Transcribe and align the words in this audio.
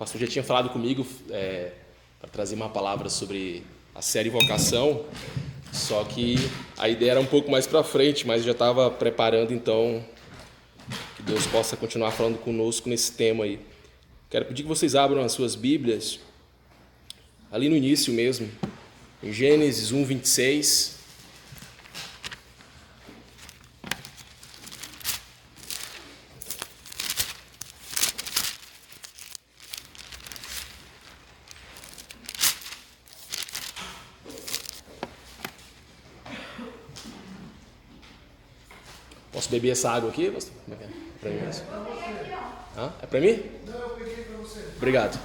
pastor 0.00 0.18
já 0.18 0.26
tinha 0.26 0.42
falado 0.42 0.70
comigo 0.70 1.06
é, 1.28 1.72
para 2.18 2.30
trazer 2.30 2.54
uma 2.54 2.70
palavra 2.70 3.10
sobre 3.10 3.62
a 3.94 4.00
série 4.00 4.30
Vocação, 4.30 5.04
só 5.74 6.02
que 6.04 6.36
a 6.78 6.88
ideia 6.88 7.10
era 7.10 7.20
um 7.20 7.26
pouco 7.26 7.50
mais 7.50 7.66
para 7.66 7.84
frente, 7.84 8.26
mas 8.26 8.42
já 8.42 8.52
estava 8.52 8.90
preparando 8.90 9.52
então 9.52 10.02
que 11.16 11.22
Deus 11.22 11.46
possa 11.46 11.76
continuar 11.76 12.12
falando 12.12 12.38
conosco 12.38 12.88
nesse 12.88 13.12
tema 13.12 13.44
aí. 13.44 13.60
Quero 14.30 14.46
pedir 14.46 14.62
que 14.62 14.68
vocês 14.70 14.94
abram 14.94 15.22
as 15.22 15.32
suas 15.32 15.54
Bíblias, 15.54 16.18
ali 17.52 17.68
no 17.68 17.76
início 17.76 18.10
mesmo, 18.10 18.50
em 19.22 19.30
Gênesis 19.34 19.92
1, 19.92 20.02
26. 20.02 20.99
Beber 39.60 39.72
essa 39.72 39.90
água 39.90 40.08
aqui? 40.08 40.26
Como 40.30 40.38
é 40.38 40.74
que 40.76 40.84
é? 40.84 40.88
Pra 41.20 41.30
mim 41.30 41.40
mesmo? 41.42 41.64
É 43.02 43.06
pra 43.06 43.20
mim? 43.20 43.42
Não, 43.66 43.74
eu 43.78 43.88
peguei 43.90 44.24
pra 44.24 44.36
você. 44.38 44.60
Obrigado. 44.76 45.20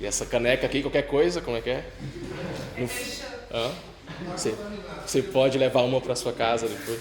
E 0.00 0.06
essa 0.06 0.24
caneca 0.24 0.64
aqui, 0.66 0.82
qualquer 0.82 1.02
coisa, 1.08 1.40
como 1.40 1.56
é 1.56 1.60
que 1.60 1.70
é? 1.70 1.84
Não- 2.78 2.88
Hã? 3.50 3.72
Você, 4.36 4.54
você 5.04 5.20
pode 5.22 5.58
levar 5.58 5.82
uma 5.82 6.00
para 6.00 6.14
sua 6.14 6.32
casa 6.32 6.68
depois. 6.68 7.00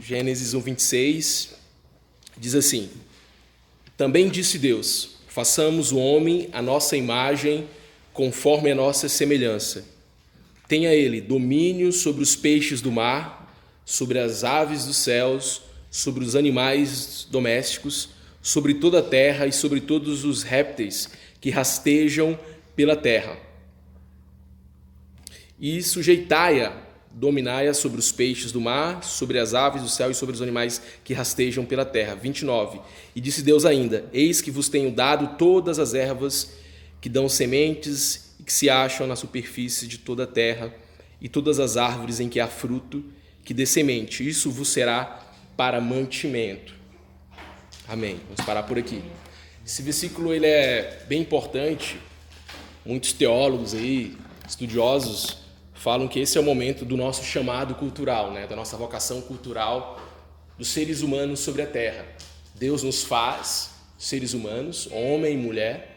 Gênesis 0.00 0.54
1, 0.54 0.60
26 0.60 1.54
diz 2.38 2.54
assim: 2.54 2.90
Também 3.96 4.28
disse 4.30 4.58
Deus: 4.58 5.16
Façamos 5.28 5.92
o 5.92 5.98
homem 5.98 6.48
a 6.52 6.62
nossa 6.62 6.96
imagem, 6.96 7.68
conforme 8.14 8.70
a 8.70 8.74
nossa 8.74 9.06
semelhança. 9.08 9.84
Tenha 10.66 10.94
ele 10.94 11.20
domínio 11.20 11.92
sobre 11.92 12.22
os 12.22 12.34
peixes 12.34 12.80
do 12.80 12.90
mar, 12.90 13.44
sobre 13.84 14.18
as 14.18 14.44
aves 14.44 14.86
dos 14.86 14.96
céus, 14.96 15.62
sobre 15.90 16.24
os 16.24 16.34
animais 16.34 17.28
domésticos, 17.30 18.08
sobre 18.42 18.74
toda 18.74 18.98
a 18.98 19.02
terra 19.02 19.46
e 19.46 19.52
sobre 19.52 19.80
todos 19.80 20.24
os 20.24 20.42
répteis 20.42 21.08
que 21.40 21.50
rastejam 21.50 22.38
pela 22.74 22.96
terra. 22.96 23.38
E 25.60 25.82
sujeitai-a, 25.82 26.76
dominai-a 27.12 27.72
sobre 27.72 28.00
os 28.00 28.10
peixes 28.10 28.50
do 28.50 28.60
mar, 28.60 29.04
sobre 29.04 29.38
as 29.38 29.54
aves 29.54 29.82
do 29.82 29.88
céu 29.88 30.10
e 30.10 30.14
sobre 30.14 30.34
os 30.34 30.42
animais 30.42 30.80
que 31.04 31.14
rastejam 31.14 31.64
pela 31.64 31.84
terra. 31.84 32.14
29. 32.14 32.80
E 33.14 33.20
disse 33.20 33.42
Deus 33.42 33.64
ainda: 33.64 34.06
Eis 34.12 34.40
que 34.40 34.50
vos 34.50 34.68
tenho 34.68 34.90
dado 34.90 35.36
todas 35.38 35.78
as 35.78 35.94
ervas 35.94 36.52
que 37.00 37.08
dão 37.08 37.28
sementes 37.28 38.23
que 38.44 38.52
se 38.52 38.68
acham 38.68 39.06
na 39.06 39.16
superfície 39.16 39.86
de 39.86 39.98
toda 39.98 40.24
a 40.24 40.26
terra, 40.26 40.72
e 41.24 41.28
todas 41.28 41.58
as 41.58 41.78
árvores 41.78 42.20
em 42.20 42.28
que 42.28 42.38
há 42.38 42.46
fruto 42.46 43.02
que 43.42 43.54
dê 43.54 43.64
semente. 43.64 44.28
Isso 44.28 44.50
vos 44.50 44.68
será 44.68 45.26
para 45.56 45.80
mantimento. 45.80 46.74
Amém. 47.88 48.20
Vamos 48.24 48.44
parar 48.44 48.64
por 48.64 48.78
aqui. 48.78 49.02
Esse 49.64 49.80
versículo 49.80 50.34
ele 50.34 50.46
é 50.46 51.02
bem 51.08 51.22
importante. 51.22 51.98
Muitos 52.84 53.14
teólogos 53.14 53.72
aí, 53.72 54.14
estudiosos, 54.46 55.38
falam 55.72 56.06
que 56.06 56.20
esse 56.20 56.36
é 56.36 56.40
o 56.42 56.44
momento 56.44 56.84
do 56.84 56.94
nosso 56.94 57.24
chamado 57.24 57.74
cultural, 57.74 58.30
né? 58.30 58.46
da 58.46 58.54
nossa 58.54 58.76
vocação 58.76 59.22
cultural 59.22 59.98
dos 60.58 60.68
seres 60.68 61.00
humanos 61.00 61.40
sobre 61.40 61.62
a 61.62 61.66
terra. 61.66 62.04
Deus 62.54 62.82
nos 62.82 63.02
faz 63.02 63.70
seres 63.98 64.34
humanos, 64.34 64.88
homem 64.92 65.32
e 65.32 65.36
mulher, 65.38 65.93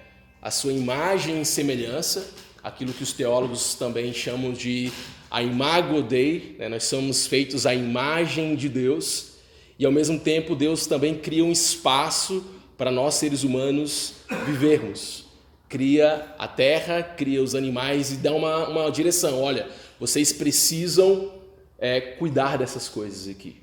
a 0.48 0.52
sua 0.52 0.72
imagem 0.72 1.42
e 1.42 1.46
semelhança, 1.46 2.26
aquilo 2.64 2.94
que 2.94 3.04
os 3.04 3.12
teólogos 3.12 3.76
também 3.76 4.14
chamam 4.14 4.54
de 4.54 4.94
a 5.30 5.44
imago 5.44 6.02
Dei, 6.02 6.56
né? 6.58 6.70
nós 6.70 6.86
somos 6.86 7.28
feitos 7.28 7.66
à 7.66 7.76
imagem 7.76 8.56
de 8.56 8.70
Deus, 8.70 9.32
e 9.78 9.86
ao 9.86 9.92
mesmo 9.92 10.18
tempo 10.18 10.56
Deus 10.56 10.88
também 10.88 11.16
cria 11.16 11.44
um 11.44 11.52
espaço 11.52 12.46
para 12.78 12.90
nós 12.90 13.16
seres 13.16 13.44
humanos 13.44 14.14
vivermos. 14.46 15.26
Cria 15.68 16.34
a 16.40 16.48
terra, 16.48 17.04
cria 17.04 17.44
os 17.44 17.54
animais 17.54 18.14
e 18.14 18.16
dá 18.16 18.32
uma, 18.32 18.70
uma 18.70 18.90
direção. 18.90 19.42
Olha, 19.42 19.68
vocês 20.00 20.32
precisam 20.32 21.30
é, 21.78 22.00
cuidar 22.00 22.58
dessas 22.58 22.88
coisas 22.88 23.28
aqui. 23.28 23.58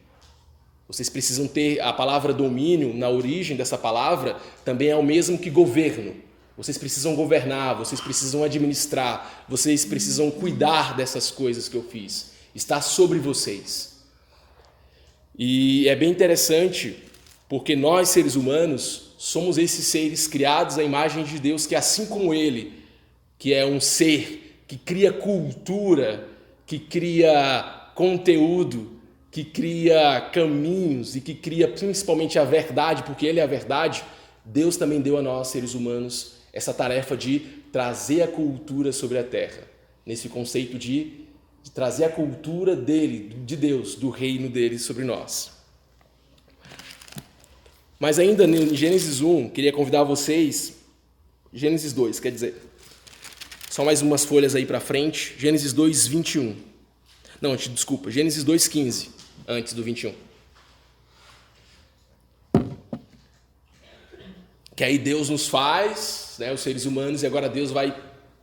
Vocês 0.87 1.09
precisam 1.09 1.49
ter 1.49 1.81
a 1.81 1.95
palavra 1.95 2.35
domínio, 2.35 2.93
na 2.93 3.09
origem 3.09 3.57
dessa 3.57 3.79
palavra, 3.79 4.37
também 4.67 4.89
é 4.89 4.97
o 4.97 5.03
mesmo 5.03 5.39
que 5.39 5.49
governo. 5.49 6.23
Vocês 6.57 6.79
precisam 6.79 7.17
governar, 7.17 7.77
vocês 7.77 8.01
precisam 8.01 8.45
administrar, 8.45 9.45
vocês 9.49 9.85
precisam 9.85 10.31
cuidar 10.31 10.97
dessas 10.97 11.31
coisas 11.31 11.69
que 11.69 11.77
eu 11.77 11.83
fiz. 11.83 12.33
Está 12.55 12.81
sobre 12.81 13.19
vocês. 13.19 13.95
E 15.37 15.89
é 15.89 15.97
bem 15.97 16.11
interessante 16.11 17.03
porque 17.49 17.75
nós, 17.75 18.09
seres 18.11 18.37
humanos, 18.37 19.15
somos 19.19 19.59
esses 19.59 19.87
seres 19.87 20.29
criados 20.29 20.79
à 20.79 20.83
imagem 20.85 21.25
de 21.25 21.39
Deus, 21.39 21.67
que 21.67 21.75
assim 21.75 22.07
como 22.07 22.33
Ele, 22.33 22.73
que 23.39 23.53
é 23.53 23.67
um 23.67 23.81
ser 23.81 24.63
que 24.67 24.77
cria 24.77 25.13
cultura, 25.13 26.29
que 26.67 26.79
cria 26.79 27.91
conteúdo, 27.95 28.93
que 29.31 29.45
cria 29.45 30.21
caminhos 30.33 31.17
e 31.17 31.21
que 31.21 31.35
cria 31.35 31.67
principalmente 31.67 32.39
a 32.39 32.45
verdade, 32.45 33.03
porque 33.03 33.27
Ele 33.27 33.41
é 33.41 33.43
a 33.43 33.47
verdade, 33.47 34.05
Deus 34.45 34.77
também 34.77 35.01
deu 35.01 35.19
a 35.19 35.23
nós, 35.23 35.49
seres 35.49 35.75
humanos, 35.75 36.35
essa 36.55 36.73
tarefa 36.73 37.17
de 37.17 37.41
trazer 37.73 38.23
a 38.23 38.29
cultura 38.29 38.93
sobre 38.93 39.19
a 39.19 39.25
terra, 39.25 39.65
nesse 40.07 40.29
conceito 40.29 40.79
de, 40.79 41.25
de 41.65 41.71
trazer 41.73 42.05
a 42.05 42.09
cultura 42.09 42.77
dele, 42.77 43.37
de 43.45 43.57
Deus, 43.57 43.97
do 43.97 44.09
reino 44.09 44.49
dele 44.49 44.79
sobre 44.79 45.05
nós. 45.05 45.51
Mas 47.99 48.21
ainda 48.21 48.45
em 48.45 48.75
Gênesis 48.75 49.21
1, 49.21 49.49
queria 49.51 49.73
convidar 49.73 50.05
vocês, 50.05 50.75
Gênesis 51.53 51.93
2, 51.93 52.21
quer 52.21 52.31
dizer, 52.31 52.55
só 53.69 53.85
mais 53.85 54.01
umas 54.01 54.25
folhas 54.25 54.55
aí 54.55 54.65
para 54.65 54.79
frente, 54.79 55.35
Gênesis 55.37 55.73
2, 55.73 56.07
21. 56.07 56.55
Não, 57.41 57.57
desculpa, 57.57 58.13
Gênesis 58.13 58.45
2, 58.45 58.69
15, 58.69 59.11
antes 59.49 59.73
do 59.73 59.83
21. 59.83 60.15
Que 64.77 64.85
aí 64.85 64.99
Deus 64.99 65.29
nos 65.29 65.47
faz, 65.47 66.37
né, 66.39 66.53
os 66.53 66.61
seres 66.61 66.85
humanos, 66.85 67.23
e 67.23 67.27
agora 67.27 67.49
Deus 67.49 67.71
vai 67.71 67.95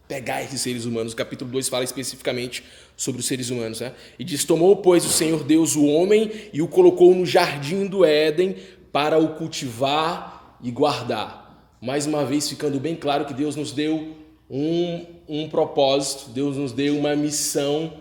pegar 0.08 0.44
esses 0.44 0.62
seres 0.62 0.86
humanos. 0.86 1.14
O 1.14 1.16
capítulo 1.16 1.50
2 1.52 1.70
fala 1.70 1.84
especificamente 1.84 2.64
sobre 2.98 3.22
os 3.22 3.28
seres 3.28 3.50
humanos. 3.50 3.80
Né? 3.82 3.94
E 4.20 4.24
diz: 4.24 4.44
Tomou, 4.44 4.76
pois, 4.78 5.06
o 5.06 5.10
Senhor 5.10 5.44
Deus 5.44 5.76
o 5.76 5.86
homem 5.86 6.32
e 6.54 6.62
o 6.62 6.68
colocou 6.68 7.14
no 7.16 7.26
jardim 7.26 7.86
do 7.86 8.06
Éden 8.06 8.56
para 8.92 9.18
o 9.18 9.36
cultivar 9.36 10.58
e 10.62 10.70
guardar. 10.70 11.76
Mais 11.82 12.06
uma 12.06 12.26
vez, 12.26 12.48
ficando 12.48 12.80
bem 12.80 12.96
claro 12.96 13.26
que 13.26 13.34
Deus 13.34 13.56
nos 13.56 13.72
deu 13.72 14.16
um, 14.50 15.06
um 15.28 15.50
propósito, 15.50 16.30
Deus 16.30 16.58
nos 16.58 16.72
deu 16.74 16.98
uma 16.98 17.16
missão 17.16 17.94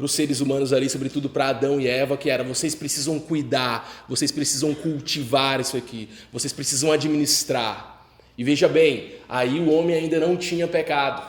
para 0.00 0.06
os 0.06 0.12
seres 0.12 0.40
humanos 0.40 0.72
ali, 0.72 0.88
sobretudo 0.88 1.28
para 1.28 1.48
Adão 1.48 1.78
e 1.78 1.86
Eva, 1.86 2.16
que 2.16 2.30
era: 2.30 2.42
vocês 2.42 2.74
precisam 2.74 3.18
cuidar, 3.18 4.06
vocês 4.08 4.32
precisam 4.32 4.74
cultivar 4.74 5.60
isso 5.60 5.76
aqui, 5.76 6.08
vocês 6.32 6.54
precisam 6.54 6.90
administrar. 6.90 8.06
E 8.36 8.42
veja 8.42 8.66
bem, 8.66 9.16
aí 9.28 9.60
o 9.60 9.70
homem 9.70 9.94
ainda 9.94 10.18
não 10.18 10.38
tinha 10.38 10.66
pecado, 10.66 11.22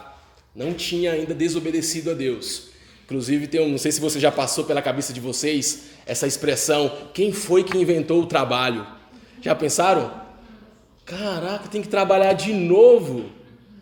não 0.56 0.74
tinha 0.74 1.12
ainda 1.12 1.34
desobedecido 1.34 2.12
a 2.12 2.14
Deus. 2.14 2.70
Inclusive, 3.04 3.46
tem, 3.48 3.70
não 3.70 3.78
sei 3.78 3.92
se 3.92 4.00
você 4.00 4.22
já 4.22 4.32
passou 4.32 4.64
pela 4.64 4.82
cabeça 4.82 5.12
de 5.12 5.20
vocês 5.20 5.88
essa 6.06 6.26
expressão: 6.26 7.10
quem 7.14 7.34
foi 7.34 7.66
que 7.66 7.78
inventou 7.78 8.22
o 8.22 8.26
trabalho? 8.26 8.88
Já 9.42 9.54
pensaram? 9.54 10.22
Caraca, 11.04 11.68
tem 11.68 11.82
que 11.82 11.90
trabalhar 11.90 12.32
de 12.32 12.54
novo. 12.54 13.26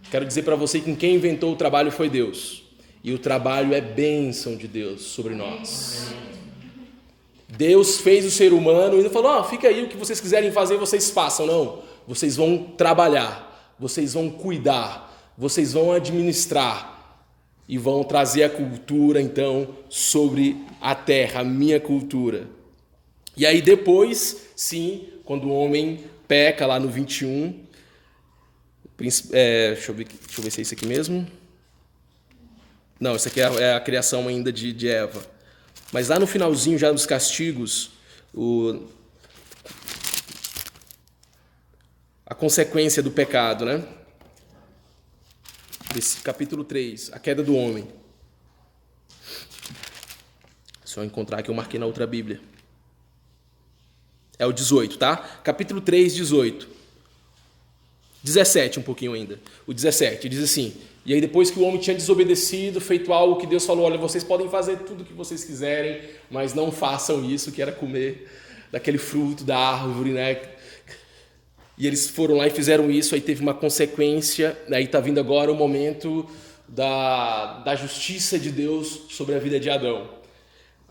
Quero 0.10 0.26
dizer 0.26 0.42
para 0.42 0.56
você 0.56 0.80
que 0.80 0.96
quem 0.96 1.14
inventou 1.14 1.54
o 1.54 1.56
trabalho 1.56 1.92
foi 1.92 2.10
Deus. 2.10 2.69
E 3.04 3.14
o 3.14 3.20
trabalho 3.20 3.74
é 3.74 3.80
bênção 3.80 4.56
de 4.56 4.68
Deus 4.68 5.04
sobre 5.04 5.34
nós. 5.34 6.14
Deus 7.48 7.98
fez 8.00 8.26
o 8.26 8.32
ser 8.32 8.54
humano 8.54 9.00
e 9.00 9.10
falou: 9.10 9.40
oh, 9.40 9.44
fica 9.44 9.68
aí, 9.68 9.84
o 9.84 9.88
que 9.88 9.98
vocês 9.98 10.20
quiserem 10.20 10.52
fazer, 10.52 10.78
vocês 10.78 11.10
façam. 11.10 11.46
Não, 11.46 11.82
vocês 12.08 12.36
vão 12.36 12.74
trabalhar, 12.78 13.74
vocês 13.80 14.14
vão 14.14 14.30
cuidar, 14.30 15.34
vocês 15.38 15.74
vão 15.74 15.92
administrar 15.92 17.24
e 17.68 17.78
vão 17.78 18.04
trazer 18.04 18.44
a 18.44 18.50
cultura, 18.50 19.22
então, 19.22 19.76
sobre 19.90 20.58
a 20.82 20.96
terra, 20.96 21.42
a 21.42 21.44
minha 21.44 21.80
cultura. 21.80 22.48
E 23.38 23.46
aí 23.46 23.62
depois, 23.62 24.48
sim, 24.56 25.08
quando 25.24 25.46
o 25.46 25.54
homem 25.54 26.04
peca 26.28 26.66
lá 26.66 26.80
no 26.80 26.90
21, 26.90 27.64
é, 29.32 29.74
deixa, 29.74 29.92
eu 29.92 29.96
ver, 29.96 30.06
deixa 30.06 30.40
eu 30.40 30.44
ver 30.44 30.52
se 30.52 30.60
é 30.60 30.62
isso 30.64 30.74
aqui 30.74 30.86
mesmo. 30.86 31.26
Não, 33.00 33.16
isso 33.16 33.28
aqui 33.28 33.40
é 33.40 33.48
a, 33.48 33.54
é 33.54 33.76
a 33.76 33.80
criação 33.80 34.28
ainda 34.28 34.52
de, 34.52 34.74
de, 34.74 34.90
Eva. 34.90 35.24
Mas 35.92 36.10
lá 36.10 36.20
no 36.20 36.28
finalzinho, 36.28 36.78
já 36.78 36.92
dos 36.92 37.06
castigos, 37.06 37.92
o, 38.34 38.88
consequência 42.40 43.04
do 43.04 43.12
pecado, 43.12 43.66
né? 43.66 43.86
Desse 45.94 46.22
capítulo 46.22 46.64
3, 46.64 47.12
a 47.12 47.20
queda 47.20 47.44
do 47.44 47.54
homem. 47.54 47.86
Só 50.86 51.04
encontrar 51.04 51.44
que 51.44 51.52
eu 51.52 51.54
marquei 51.54 51.78
na 51.78 51.86
outra 51.86 52.08
Bíblia. 52.08 52.40
É 54.38 54.46
o 54.46 54.54
18, 54.54 54.98
tá? 54.98 55.18
Capítulo 55.44 55.82
3, 55.82 56.16
18. 56.16 56.70
17, 58.24 58.80
um 58.80 58.84
pouquinho 58.84 59.14
ainda. 59.14 59.38
O 59.68 59.74
17 59.74 60.30
diz 60.30 60.42
assim: 60.42 60.78
E 61.10 61.14
aí, 61.16 61.20
depois 61.20 61.50
que 61.50 61.58
o 61.58 61.64
homem 61.64 61.80
tinha 61.80 61.96
desobedecido, 61.96 62.80
feito 62.80 63.12
algo 63.12 63.38
que 63.38 63.48
Deus 63.48 63.66
falou: 63.66 63.86
Olha, 63.86 63.98
vocês 63.98 64.24
podem 64.24 64.48
fazer 64.48 64.78
tudo 64.78 65.02
o 65.02 65.04
que 65.04 65.12
vocês 65.12 65.44
quiserem, 65.44 66.02
mas 66.30 66.54
não 66.54 66.72
façam 66.72 67.26
isso, 67.26 67.52
que 67.52 67.64
era 67.64 67.72
comer 67.72 68.30
daquele 68.72 69.00
fruto 69.00 69.44
da 69.44 69.58
árvore, 69.58 70.12
né? 70.12 70.40
E 71.80 71.88
eles 71.88 72.08
foram 72.08 72.38
lá 72.38 72.46
e 72.46 72.52
fizeram 72.52 72.92
isso, 72.92 73.16
aí 73.16 73.22
teve 73.22 73.42
uma 73.42 73.56
consequência, 73.56 74.56
aí 74.72 74.84
está 74.84 75.00
vindo 75.00 75.20
agora 75.20 75.52
o 75.52 75.56
momento 75.56 76.30
da, 76.68 77.58
da 77.58 77.76
justiça 77.76 78.38
de 78.38 78.52
Deus 78.52 79.06
sobre 79.10 79.34
a 79.34 79.40
vida 79.40 79.60
de 79.60 79.68
Adão. 79.68 80.08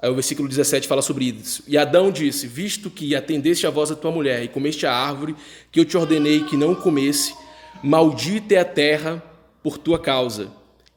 Aí 0.03 0.11
o 0.11 0.15
versículo 0.15 0.49
17 0.49 0.89
fala 0.89 1.01
sobre 1.01 1.27
isso. 1.27 1.63
E 1.69 1.79
Adão 1.79 2.11
disse: 2.11 2.49
Visto 2.49 2.91
que 2.91 3.15
atendeste 3.15 3.69
a 3.69 3.71
voz 3.71 3.91
da 3.91 3.95
tua 3.95 4.11
mulher 4.11 4.43
e 4.43 4.49
comeste 4.49 4.85
a 4.85 4.93
árvore 4.93 5.37
que 5.71 5.79
eu 5.79 5.85
te 5.85 5.97
ordenei 5.97 6.43
que 6.43 6.57
não 6.57 6.75
comesse, 6.75 7.37
maldita 7.85 8.57
é 8.57 8.59
a 8.59 8.65
terra 8.65 9.28
por 9.69 9.77
tua 9.77 9.99
causa, 9.99 10.49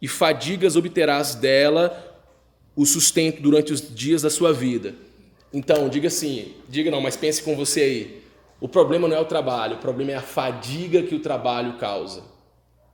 e 0.02 0.08
fadigas 0.08 0.78
obterás 0.78 1.36
dela 1.36 2.18
o 2.74 2.86
sustento 2.86 3.42
durante 3.42 3.74
os 3.74 3.94
dias 3.94 4.22
da 4.22 4.30
sua 4.30 4.54
vida. 4.54 4.96
Então, 5.52 5.90
diga 5.90 6.08
assim, 6.08 6.54
diga 6.70 6.90
não, 6.90 7.02
mas 7.02 7.18
pense 7.18 7.44
com 7.44 7.54
você 7.54 7.82
aí. 7.82 8.24
O 8.62 8.70
problema 8.70 9.10
não 9.10 9.18
é 9.18 9.20
o 9.20 9.26
trabalho, 9.26 9.76
o 9.76 9.80
problema 9.80 10.12
é 10.12 10.16
a 10.16 10.22
fadiga 10.22 11.04
que 11.04 11.14
o 11.14 11.20
trabalho 11.20 11.74
causa. 11.74 12.24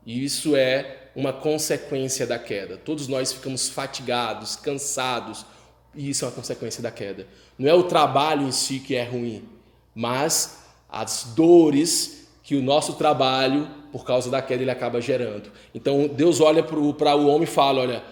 E 0.03 0.25
isso 0.25 0.55
é 0.55 1.09
uma 1.15 1.31
consequência 1.31 2.25
da 2.25 2.39
queda. 2.39 2.75
Todos 2.75 3.07
nós 3.07 3.31
ficamos 3.31 3.69
fatigados, 3.69 4.55
cansados, 4.55 5.45
e 5.93 6.09
isso 6.09 6.25
é 6.25 6.27
uma 6.27 6.33
consequência 6.33 6.81
da 6.81 6.89
queda. 6.89 7.27
Não 7.55 7.69
é 7.69 7.73
o 7.75 7.83
trabalho 7.83 8.47
em 8.47 8.51
si 8.51 8.79
que 8.79 8.95
é 8.95 9.03
ruim, 9.03 9.47
mas 9.93 10.63
as 10.89 11.33
dores 11.35 12.27
que 12.41 12.55
o 12.55 12.63
nosso 12.63 12.93
trabalho, 12.93 13.69
por 13.97 14.05
causa 14.05 14.29
da 14.29 14.43
queda, 14.43 14.61
ele 14.61 14.69
acaba 14.69 15.01
gerando. 15.01 15.49
Então 15.73 16.07
Deus 16.07 16.39
olha 16.39 16.61
para 16.61 16.77
o 16.77 17.27
homem 17.27 17.45
e 17.45 17.47
fala: 17.47 17.81
Olha, 17.81 18.03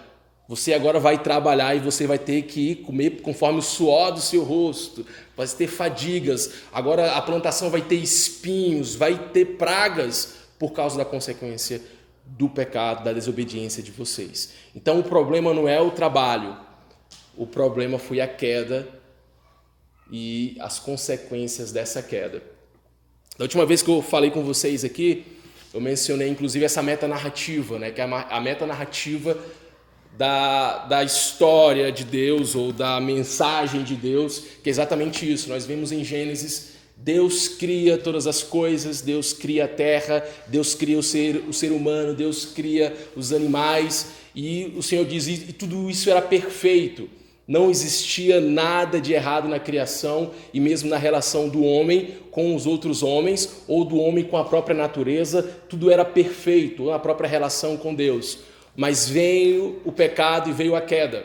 você 0.48 0.74
agora 0.74 0.98
vai 0.98 1.22
trabalhar 1.22 1.76
e 1.76 1.78
você 1.78 2.08
vai 2.08 2.18
ter 2.18 2.42
que 2.42 2.74
comer 2.74 3.22
conforme 3.22 3.60
o 3.60 3.62
suor 3.62 4.10
do 4.10 4.20
seu 4.20 4.42
rosto, 4.42 5.06
vai 5.36 5.46
ter 5.46 5.68
fadigas, 5.68 6.54
agora 6.72 7.12
a 7.12 7.22
plantação 7.22 7.70
vai 7.70 7.82
ter 7.82 7.94
espinhos, 7.94 8.96
vai 8.96 9.16
ter 9.28 9.56
pragas 9.56 10.34
por 10.58 10.72
causa 10.72 10.98
da 10.98 11.04
consequência 11.04 11.80
do 12.24 12.48
pecado, 12.48 13.04
da 13.04 13.12
desobediência 13.12 13.80
de 13.80 13.92
vocês. 13.92 14.54
Então 14.74 14.98
o 14.98 15.04
problema 15.04 15.54
não 15.54 15.68
é 15.68 15.80
o 15.80 15.92
trabalho, 15.92 16.56
o 17.36 17.46
problema 17.46 17.96
foi 17.96 18.20
a 18.20 18.26
queda 18.26 18.88
e 20.10 20.56
as 20.58 20.80
consequências 20.80 21.70
dessa 21.70 22.02
queda. 22.02 22.42
Da 23.38 23.44
última 23.44 23.64
vez 23.64 23.82
que 23.82 23.90
eu 23.90 24.02
falei 24.02 24.32
com 24.32 24.42
vocês 24.42 24.84
aqui, 24.84 25.35
eu 25.76 25.80
mencionei 25.80 26.28
inclusive 26.28 26.64
essa 26.64 26.82
meta 26.82 27.06
narrativa, 27.06 27.78
né, 27.78 27.90
que 27.90 28.00
é 28.00 28.04
a 28.04 28.40
meta 28.40 28.66
narrativa 28.66 29.36
da, 30.16 30.86
da 30.86 31.04
história 31.04 31.92
de 31.92 32.02
Deus 32.02 32.54
ou 32.54 32.72
da 32.72 32.98
mensagem 32.98 33.84
de 33.84 33.94
Deus, 33.94 34.42
que 34.62 34.70
é 34.70 34.72
exatamente 34.72 35.30
isso. 35.30 35.50
Nós 35.50 35.66
vemos 35.66 35.92
em 35.92 36.02
Gênesis, 36.02 36.76
Deus 36.96 37.46
cria 37.46 37.98
todas 37.98 38.26
as 38.26 38.42
coisas, 38.42 39.02
Deus 39.02 39.34
cria 39.34 39.66
a 39.66 39.68
terra, 39.68 40.26
Deus 40.46 40.74
cria 40.74 40.98
o 40.98 41.02
ser, 41.02 41.44
o 41.46 41.52
ser 41.52 41.72
humano, 41.72 42.14
Deus 42.14 42.46
cria 42.46 42.96
os 43.14 43.30
animais, 43.30 44.12
e 44.34 44.72
o 44.78 44.82
Senhor 44.82 45.04
diz, 45.04 45.28
e 45.28 45.52
tudo 45.52 45.90
isso 45.90 46.08
era 46.08 46.22
perfeito. 46.22 47.06
Não 47.46 47.70
existia 47.70 48.40
nada 48.40 49.00
de 49.00 49.12
errado 49.12 49.46
na 49.48 49.60
criação 49.60 50.32
e 50.52 50.58
mesmo 50.58 50.90
na 50.90 50.96
relação 50.96 51.48
do 51.48 51.62
homem 51.62 52.16
com 52.32 52.56
os 52.56 52.66
outros 52.66 53.04
homens 53.04 53.62
ou 53.68 53.84
do 53.84 53.98
homem 53.98 54.24
com 54.24 54.36
a 54.36 54.44
própria 54.44 54.76
natureza, 54.76 55.42
tudo 55.68 55.90
era 55.90 56.04
perfeito, 56.04 56.90
a 56.90 56.98
própria 56.98 57.28
relação 57.28 57.76
com 57.76 57.94
Deus. 57.94 58.38
Mas 58.74 59.08
veio 59.08 59.80
o 59.84 59.92
pecado 59.92 60.50
e 60.50 60.52
veio 60.52 60.74
a 60.74 60.80
queda. 60.80 61.24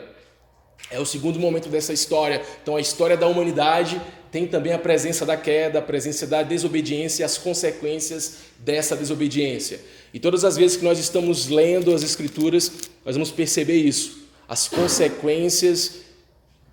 É 0.90 1.00
o 1.00 1.06
segundo 1.06 1.40
momento 1.40 1.68
dessa 1.68 1.92
história. 1.92 2.40
Então, 2.62 2.76
a 2.76 2.80
história 2.80 3.16
da 3.16 3.26
humanidade 3.26 4.00
tem 4.30 4.46
também 4.46 4.72
a 4.72 4.78
presença 4.78 5.26
da 5.26 5.36
queda, 5.36 5.80
a 5.80 5.82
presença 5.82 6.26
da 6.26 6.42
desobediência 6.42 7.22
e 7.22 7.24
as 7.24 7.36
consequências 7.36 8.38
dessa 8.58 8.96
desobediência. 8.96 9.80
E 10.14 10.20
todas 10.20 10.44
as 10.44 10.56
vezes 10.56 10.76
que 10.76 10.84
nós 10.84 10.98
estamos 10.98 11.48
lendo 11.48 11.94
as 11.94 12.02
Escrituras, 12.02 12.70
nós 13.04 13.14
vamos 13.14 13.30
perceber 13.30 13.76
isso. 13.76 14.22
As 14.48 14.68
consequências 14.68 16.01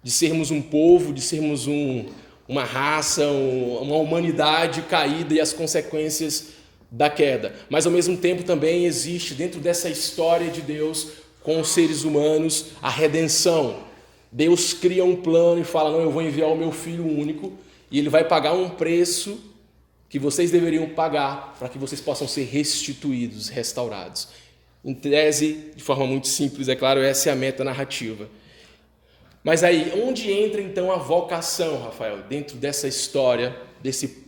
de 0.04 0.12
sermos 0.12 0.52
um 0.52 0.62
povo, 0.62 1.14
de 1.14 1.22
sermos 1.22 1.68
um, 1.68 2.06
uma 2.48 2.64
raça, 2.64 3.28
um, 3.28 3.82
uma 3.82 3.98
humanidade 3.98 4.82
caída 4.84 5.34
e 5.34 5.40
as 5.40 5.54
consequências 5.54 6.50
da 6.92 7.10
queda. 7.10 7.54
Mas 7.70 7.86
ao 7.86 7.92
mesmo 7.92 8.18
tempo 8.18 8.44
também 8.44 8.86
existe 8.86 9.34
dentro 9.34 9.60
dessa 9.60 9.90
história 9.90 10.50
de 10.50 10.62
Deus 10.62 11.08
com 11.44 11.60
os 11.60 11.70
seres 11.70 12.04
humanos 12.04 12.68
a 12.82 12.90
redenção. 12.90 13.78
Deus 14.32 14.74
cria 14.74 15.04
um 15.04 15.16
plano 15.16 15.62
e 15.62 15.64
fala: 15.64 15.92
Não, 15.92 16.02
eu 16.02 16.12
vou 16.12 16.22
enviar 16.22 16.50
o 16.50 16.58
meu 16.58 16.72
filho 16.72 17.06
único 17.06 17.54
e 17.92 17.98
ele 18.00 18.10
vai 18.10 18.24
pagar 18.24 18.54
um 18.54 18.70
preço 18.70 19.40
que 20.10 20.18
vocês 20.18 20.50
deveriam 20.50 20.90
pagar 20.90 21.56
para 21.60 21.70
que 21.70 21.78
vocês 21.78 22.02
possam 22.02 22.28
ser 22.28 22.46
restituídos, 22.46 23.48
restaurados. 23.48 24.28
Em 24.84 24.94
tese, 24.94 25.72
de 25.76 25.84
forma 25.84 26.08
muito 26.08 26.28
simples, 26.28 26.68
é 26.68 26.76
claro, 26.76 27.00
essa 27.02 27.30
é 27.30 27.34
a 27.34 27.36
meta 27.36 27.64
narrativa. 27.64 28.30
Mas 29.44 29.64
aí, 29.64 29.94
onde 30.06 30.32
entra 30.32 30.62
então 30.62 30.92
a 30.92 30.98
vocação, 30.98 31.82
Rafael? 31.82 32.24
Dentro 32.24 32.58
dessa 32.58 32.88
história, 32.88 33.56
desse 33.82 34.26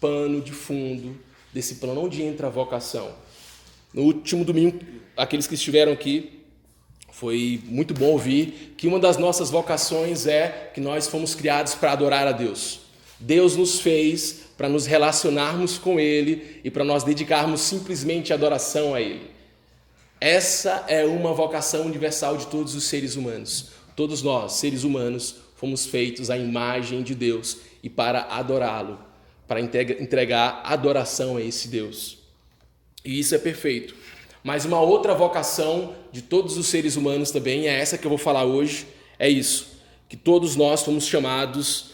pano 0.00 0.40
de 0.40 0.52
fundo 0.52 1.16
desse 1.52 1.76
plano, 1.76 2.04
onde 2.04 2.22
entra 2.22 2.46
a 2.46 2.50
vocação. 2.50 3.12
No 3.92 4.02
último 4.02 4.44
domingo, 4.44 4.78
aqueles 5.16 5.46
que 5.46 5.54
estiveram 5.54 5.92
aqui, 5.92 6.40
foi 7.10 7.60
muito 7.66 7.92
bom 7.92 8.12
ouvir 8.12 8.74
que 8.76 8.86
uma 8.86 8.98
das 8.98 9.16
nossas 9.16 9.50
vocações 9.50 10.26
é 10.26 10.70
que 10.72 10.80
nós 10.80 11.08
fomos 11.08 11.34
criados 11.34 11.74
para 11.74 11.92
adorar 11.92 12.26
a 12.26 12.32
Deus. 12.32 12.80
Deus 13.18 13.56
nos 13.56 13.80
fez 13.80 14.42
para 14.56 14.68
nos 14.68 14.86
relacionarmos 14.86 15.76
com 15.76 15.98
Ele 15.98 16.60
e 16.64 16.70
para 16.70 16.84
nós 16.84 17.02
dedicarmos 17.02 17.60
simplesmente 17.60 18.32
adoração 18.32 18.94
a 18.94 19.00
Ele. 19.00 19.28
Essa 20.20 20.84
é 20.86 21.04
uma 21.04 21.32
vocação 21.32 21.84
universal 21.84 22.36
de 22.36 22.46
todos 22.46 22.74
os 22.74 22.84
seres 22.84 23.16
humanos. 23.16 23.70
Todos 24.00 24.22
nós, 24.22 24.52
seres 24.52 24.82
humanos, 24.82 25.36
fomos 25.56 25.84
feitos 25.84 26.30
à 26.30 26.38
imagem 26.38 27.02
de 27.02 27.14
Deus 27.14 27.58
e 27.82 27.90
para 27.90 28.22
adorá-lo 28.30 28.98
para 29.46 29.60
entregar 29.60 30.62
adoração 30.64 31.36
a 31.36 31.42
esse 31.42 31.68
Deus. 31.68 32.16
E 33.04 33.20
isso 33.20 33.34
é 33.34 33.38
perfeito. 33.38 33.94
Mas 34.42 34.64
uma 34.64 34.80
outra 34.80 35.14
vocação 35.14 35.94
de 36.10 36.22
todos 36.22 36.56
os 36.56 36.66
seres 36.68 36.96
humanos 36.96 37.30
também, 37.30 37.68
é 37.68 37.78
essa 37.78 37.98
que 37.98 38.06
eu 38.06 38.08
vou 38.08 38.16
falar 38.16 38.44
hoje, 38.44 38.86
é 39.18 39.28
isso, 39.28 39.66
que 40.08 40.16
todos 40.16 40.56
nós 40.56 40.82
fomos 40.82 41.04
chamados, 41.04 41.90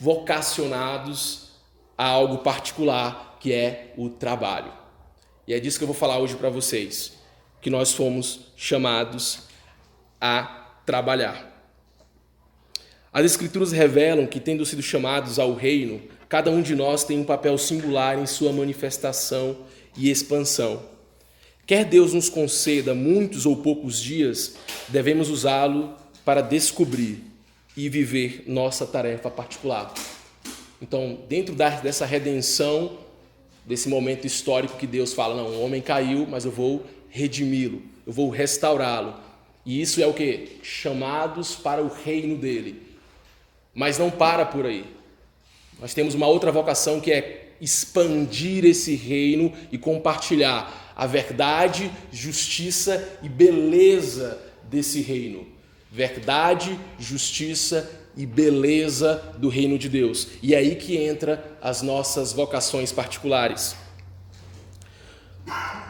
vocacionados 0.00 1.50
a 1.98 2.06
algo 2.06 2.38
particular, 2.38 3.36
que 3.38 3.52
é 3.52 3.92
o 3.98 4.08
trabalho. 4.08 4.72
E 5.46 5.52
é 5.52 5.60
disso 5.60 5.76
que 5.76 5.84
eu 5.84 5.88
vou 5.88 5.94
falar 5.94 6.18
hoje 6.18 6.34
para 6.34 6.48
vocês, 6.48 7.12
que 7.60 7.68
nós 7.68 7.92
fomos 7.92 8.40
chamados 8.56 9.40
a 10.18 10.56
trabalhar. 10.84 11.48
As 13.12 13.24
Escrituras 13.24 13.72
revelam 13.72 14.26
que, 14.26 14.38
tendo 14.38 14.64
sido 14.64 14.82
chamados 14.82 15.38
ao 15.38 15.54
reino, 15.54 16.00
cada 16.28 16.50
um 16.50 16.62
de 16.62 16.74
nós 16.74 17.02
tem 17.02 17.18
um 17.18 17.24
papel 17.24 17.58
singular 17.58 18.18
em 18.18 18.26
sua 18.26 18.52
manifestação 18.52 19.56
e 19.96 20.10
expansão. 20.10 20.82
Quer 21.66 21.84
Deus 21.84 22.14
nos 22.14 22.28
conceda 22.28 22.94
muitos 22.94 23.46
ou 23.46 23.56
poucos 23.56 24.00
dias, 24.00 24.54
devemos 24.88 25.28
usá-lo 25.28 25.94
para 26.24 26.40
descobrir 26.40 27.24
e 27.76 27.88
viver 27.88 28.44
nossa 28.46 28.86
tarefa 28.86 29.30
particular. 29.30 29.92
Então, 30.80 31.18
dentro 31.28 31.54
dessa 31.54 32.06
redenção, 32.06 32.98
desse 33.64 33.88
momento 33.88 34.26
histórico 34.26 34.76
que 34.76 34.86
Deus 34.86 35.12
fala: 35.12 35.34
não, 35.34 35.50
o 35.50 35.62
homem 35.62 35.82
caiu, 35.82 36.26
mas 36.28 36.44
eu 36.44 36.50
vou 36.50 36.86
redimi-lo, 37.08 37.82
eu 38.06 38.12
vou 38.12 38.30
restaurá-lo. 38.30 39.14
E 39.64 39.80
isso 39.80 40.02
é 40.02 40.06
o 40.06 40.14
que? 40.14 40.58
Chamados 40.62 41.54
para 41.54 41.82
o 41.82 41.88
reino 41.88 42.36
dele. 42.36 42.82
Mas 43.74 43.98
não 43.98 44.10
para 44.10 44.44
por 44.44 44.66
aí. 44.66 44.84
Nós 45.80 45.94
temos 45.94 46.14
uma 46.14 46.26
outra 46.26 46.50
vocação 46.50 47.00
que 47.00 47.12
é 47.12 47.52
expandir 47.60 48.64
esse 48.64 48.94
reino 48.94 49.52
e 49.70 49.78
compartilhar 49.78 50.92
a 50.96 51.06
verdade, 51.06 51.90
justiça 52.10 53.18
e 53.22 53.28
beleza 53.28 54.40
desse 54.64 55.00
reino. 55.00 55.46
Verdade, 55.90 56.78
justiça 56.98 57.90
e 58.16 58.26
beleza 58.26 59.34
do 59.38 59.48
reino 59.48 59.78
de 59.78 59.88
Deus. 59.88 60.28
E 60.42 60.54
é 60.54 60.58
aí 60.58 60.76
que 60.76 60.96
entra 60.96 61.56
as 61.60 61.82
nossas 61.82 62.32
vocações 62.32 62.92
particulares. 62.92 63.74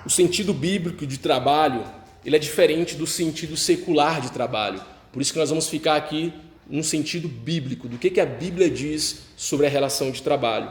O 0.04 0.10
sentido 0.10 0.54
bíblico 0.54 1.06
de 1.06 1.18
trabalho, 1.18 1.84
ele 2.24 2.36
é 2.36 2.38
diferente 2.38 2.94
do 2.94 3.06
sentido 3.06 3.56
secular 3.56 4.20
de 4.20 4.30
trabalho. 4.32 4.80
Por 5.12 5.20
isso 5.20 5.32
que 5.32 5.38
nós 5.38 5.50
vamos 5.50 5.68
ficar 5.68 5.96
aqui 5.96 6.32
no 6.68 6.84
sentido 6.84 7.28
bíblico, 7.28 7.88
do 7.88 7.98
que, 7.98 8.10
que 8.10 8.20
a 8.20 8.26
Bíblia 8.26 8.70
diz 8.70 9.22
sobre 9.36 9.66
a 9.66 9.68
relação 9.68 10.10
de 10.10 10.22
trabalho. 10.22 10.70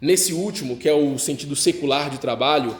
Nesse 0.00 0.32
último, 0.32 0.76
que 0.76 0.88
é 0.88 0.92
o 0.92 1.18
sentido 1.18 1.56
secular 1.56 2.08
de 2.10 2.18
trabalho, 2.18 2.76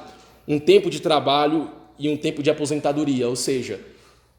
um 0.46 0.58
tempo 0.58 0.88
de 0.88 1.00
trabalho 1.00 1.70
e 1.98 2.08
um 2.08 2.16
tempo 2.16 2.42
de 2.42 2.50
aposentadoria, 2.50 3.28
ou 3.28 3.34
seja, 3.34 3.80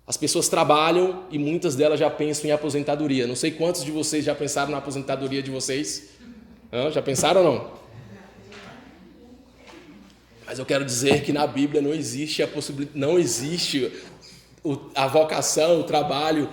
as 0.08 0.16
pessoas 0.16 0.48
trabalham 0.48 1.24
e 1.32 1.40
muitas 1.40 1.76
delas 1.76 2.00
já 2.00 2.10
pensam 2.10 2.48
em 2.50 2.54
aposentadoria. 2.54 3.26
Não 3.26 3.36
sei 3.36 3.52
quantos 3.52 3.84
de 3.84 3.92
vocês 3.92 4.24
já 4.24 4.36
pensaram 4.36 4.72
na 4.72 4.78
aposentadoria 4.78 5.42
de 5.42 5.50
vocês. 5.50 6.10
Já 6.94 7.02
pensaram 7.02 7.44
ou 7.44 7.54
não? 7.54 7.85
Mas 10.46 10.60
eu 10.60 10.66
quero 10.66 10.86
dizer 10.86 11.24
que 11.24 11.34
na 11.34 11.48
Bíblia 11.48 11.82
não 11.82 11.94
existe 11.94 12.44
a 12.44 12.48
possibilidade, 12.48 13.00
não 13.00 13.18
existe 13.18 13.92
a 14.94 15.08
vocação, 15.08 15.80
o 15.80 15.84
trabalho 15.84 16.50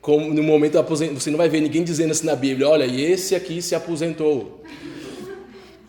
como 0.00 0.34
no 0.34 0.42
momento 0.42 0.74
da 0.74 0.80
aposentadoria. 0.80 1.20
Você 1.20 1.30
não 1.30 1.38
vai 1.38 1.48
ver 1.48 1.62
ninguém 1.62 1.82
dizendo 1.82 2.10
assim 2.10 2.26
na 2.26 2.36
Bíblia, 2.36 2.68
olha, 2.68 2.84
e 2.84 3.00
esse 3.02 3.34
aqui 3.34 3.62
se 3.62 3.74
aposentou. 3.74 4.62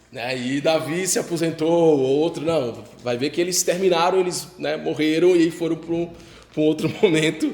Né? 0.10 0.38
E 0.38 0.62
Davi 0.62 1.06
se 1.06 1.20
aposentou, 1.20 2.00
outro 2.00 2.46
não. 2.46 2.86
Vai 3.04 3.18
ver 3.18 3.30
que 3.32 3.42
eles 3.42 3.62
terminaram, 3.64 4.22
eles 4.22 4.48
né, 4.58 4.78
morreram 4.78 5.36
e 5.36 5.52
foram 5.52 5.76
para 5.76 5.94
um, 5.94 6.10
um, 6.56 6.62
outro 6.62 6.90
momento. 7.04 7.54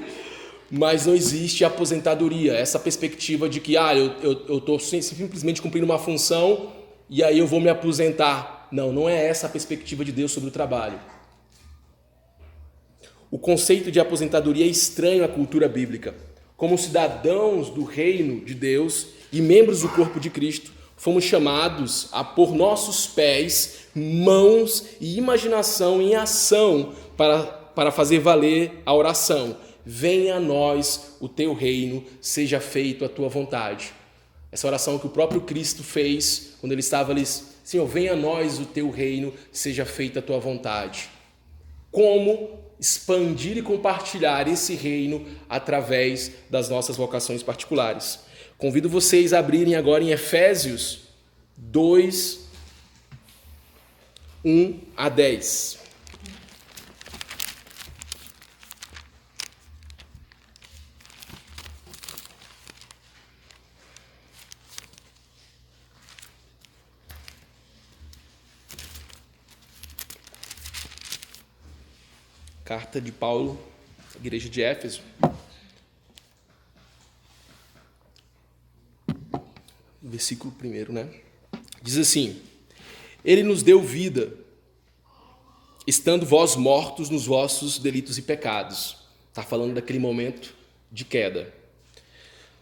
Mas 0.70 1.08
não 1.08 1.16
existe 1.16 1.66
aposentadoria, 1.66 2.54
essa 2.54 2.80
perspectiva 2.80 3.50
de 3.50 3.60
que 3.60 3.76
ah, 3.76 3.94
eu 3.96 4.58
estou 4.58 4.80
simplesmente 4.80 5.62
cumprindo 5.62 5.86
uma 5.86 5.98
função 5.98 6.72
e 7.10 7.24
aí 7.24 7.40
eu 7.40 7.48
vou 7.48 7.60
me 7.60 7.68
aposentar. 7.68 8.61
Não, 8.72 8.94
não 8.94 9.10
é 9.10 9.26
essa 9.28 9.48
a 9.48 9.50
perspectiva 9.50 10.06
de 10.06 10.12
Deus 10.12 10.32
sobre 10.32 10.50
o 10.50 10.52
trabalho. 10.52 11.00
O 13.30 13.38
conceito 13.38 13.92
de 13.92 14.00
aposentadoria 14.00 14.66
é 14.66 14.70
estranho 14.70 15.24
à 15.24 15.28
cultura 15.28 15.68
bíblica. 15.68 16.14
Como 16.56 16.78
cidadãos 16.78 17.70
do 17.70 17.84
reino 17.84 18.46
de 18.46 18.54
Deus 18.54 19.08
e 19.32 19.42
membros 19.42 19.82
do 19.82 19.90
corpo 19.90 20.20
de 20.20 20.30
Cristo, 20.30 20.72
fomos 20.98 21.24
chamados 21.24 22.10
a 22.12 22.24
pôr 22.24 22.54
nossos 22.54 23.08
pés, 23.08 23.88
mãos 23.96 24.86
e 25.00 25.18
imaginação 25.18 26.02
em 26.02 26.14
ação 26.14 26.94
para, 27.18 27.44
para 27.44 27.92
fazer 27.92 28.20
valer 28.20 28.82
a 28.86 28.94
oração. 28.94 29.58
Venha 29.86 30.36
a 30.36 30.40
nós 30.40 31.16
o 31.20 31.28
teu 31.28 31.54
reino, 31.54 32.04
seja 32.22 32.60
feito 32.60 33.04
a 33.04 33.10
tua 33.10 33.30
vontade. 33.30 33.94
Essa 34.52 34.68
oração 34.68 35.00
que 35.00 35.08
o 35.08 35.10
próprio 35.10 35.42
Cristo 35.42 35.84
fez 35.84 36.56
quando 36.60 36.74
ele 36.74 36.82
estava 36.82 37.12
ali, 37.12 37.24
Senhor, 37.64 37.86
venha 37.86 38.14
a 38.14 38.16
nós 38.16 38.60
o 38.60 38.66
teu 38.66 38.90
reino, 38.90 39.34
seja 39.52 39.86
feita 39.86 40.20
a 40.20 40.22
tua 40.22 40.40
vontade. 40.40 41.10
Como 41.92 42.60
expandir 42.80 43.58
e 43.58 43.62
compartilhar 43.62 44.48
esse 44.48 44.74
reino 44.74 45.24
através 45.48 46.32
das 46.50 46.68
nossas 46.68 46.98
vocações 46.98 47.44
particulares. 47.44 48.20
Convido 48.58 48.90
vocês 48.90 49.34
a 49.34 49.40
abrirem 49.40 49.76
agora 49.76 50.04
em 50.04 50.10
Efésios 50.10 51.02
2, 51.56 52.40
1 54.44 54.80
a 54.98 55.10
10. 55.10 55.81
Carta 72.64 73.02
de 73.02 73.12
Paulo, 73.12 73.60
Igreja 74.16 74.50
de 74.50 74.62
Éfeso. 74.62 75.02
versículo 80.12 80.52
primeiro, 80.54 80.92
né? 80.92 81.10
Diz 81.82 81.98
assim: 81.98 82.42
Ele 83.24 83.44
nos 83.44 83.64
deu 83.64 83.82
vida, 83.82 84.34
estando 85.88 86.26
vós 86.26 86.56
mortos 86.56 87.10
nos 87.10 87.26
vossos 87.26 87.80
delitos 87.80 88.18
e 88.18 88.22
pecados. 88.22 88.98
Está 89.30 89.42
falando 89.42 89.76
daquele 89.76 90.00
momento 90.00 90.54
de 90.92 91.06
queda. 91.06 91.54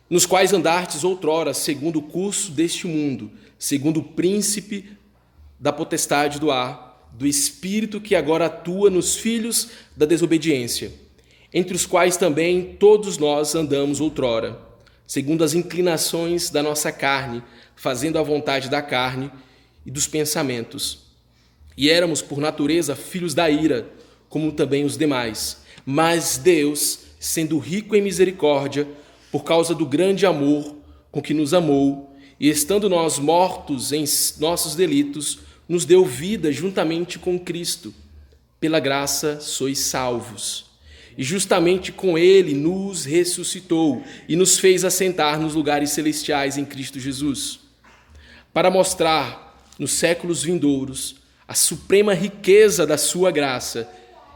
Nos 0.09 0.25
quais 0.25 0.53
andastes 0.53 1.03
outrora, 1.03 1.53
segundo 1.53 1.99
o 1.99 2.03
curso 2.03 2.51
deste 2.51 2.87
mundo, 2.87 3.31
segundo 3.57 3.99
o 3.99 4.03
príncipe 4.03 4.97
da 5.59 5.73
potestade 5.73 6.39
do 6.39 6.51
ar, 6.51 6.88
do 7.13 7.27
espírito 7.27 7.99
que 7.99 8.15
agora 8.15 8.45
atua 8.45 8.89
nos 8.89 9.15
filhos 9.15 9.69
da 9.95 10.05
desobediência, 10.05 10.91
entre 11.53 11.75
os 11.75 11.85
quais 11.85 12.17
também 12.17 12.75
todos 12.79 13.17
nós 13.17 13.55
andamos 13.55 13.99
outrora 13.99 14.69
segundo 15.09 15.43
as 15.43 15.55
inclinações 15.55 16.51
da 16.51 16.61
nossa 16.61 16.91
carne, 16.91 17.41
fazendo 17.75 18.19
a 18.19 18.21
vontade 18.21 18.69
da 18.69 18.79
carne 18.79 19.31
e 19.83 19.89
dos 19.89 20.05
pensamentos. 20.05 20.99
E 21.75 21.89
éramos, 21.89 22.21
por 22.21 22.37
natureza, 22.37 22.95
filhos 22.95 23.33
da 23.33 23.49
ira, 23.49 23.89
como 24.29 24.51
também 24.51 24.85
os 24.85 24.95
demais. 24.95 25.63
Mas 25.83 26.37
Deus, 26.37 26.99
sendo 27.19 27.57
rico 27.57 27.95
em 27.95 28.03
misericórdia, 28.03 28.87
por 29.31 29.43
causa 29.43 29.73
do 29.73 29.83
grande 29.83 30.27
amor 30.27 30.75
com 31.11 31.23
que 31.23 31.33
nos 31.33 31.55
amou, 31.55 32.15
e 32.39 32.47
estando 32.47 32.87
nós 32.87 33.17
mortos 33.17 33.91
em 33.91 34.05
nossos 34.39 34.75
delitos, 34.75 35.39
nos 35.69 35.85
deu 35.85 36.03
vida 36.03 36.51
juntamente 36.51 37.19
com 37.19 37.39
Cristo. 37.39 37.93
Pela 38.59 38.79
graça 38.79 39.39
sois 39.39 39.79
salvos 39.79 40.69
e 41.19 41.23
justamente 41.23 41.91
com 41.91 42.17
ele 42.17 42.53
nos 42.53 43.03
ressuscitou 43.03 44.01
e 44.27 44.37
nos 44.37 44.57
fez 44.57 44.85
assentar 44.85 45.37
nos 45.37 45.53
lugares 45.53 45.91
celestiais 45.91 46.57
em 46.57 46.63
Cristo 46.63 46.97
Jesus, 46.97 47.59
para 48.53 48.71
mostrar 48.71 49.67
nos 49.77 49.91
séculos 49.91 50.43
vindouros 50.43 51.17
a 51.45 51.53
suprema 51.53 52.13
riqueza 52.13 52.87
da 52.87 52.97
sua 52.97 53.31
graça 53.31 53.89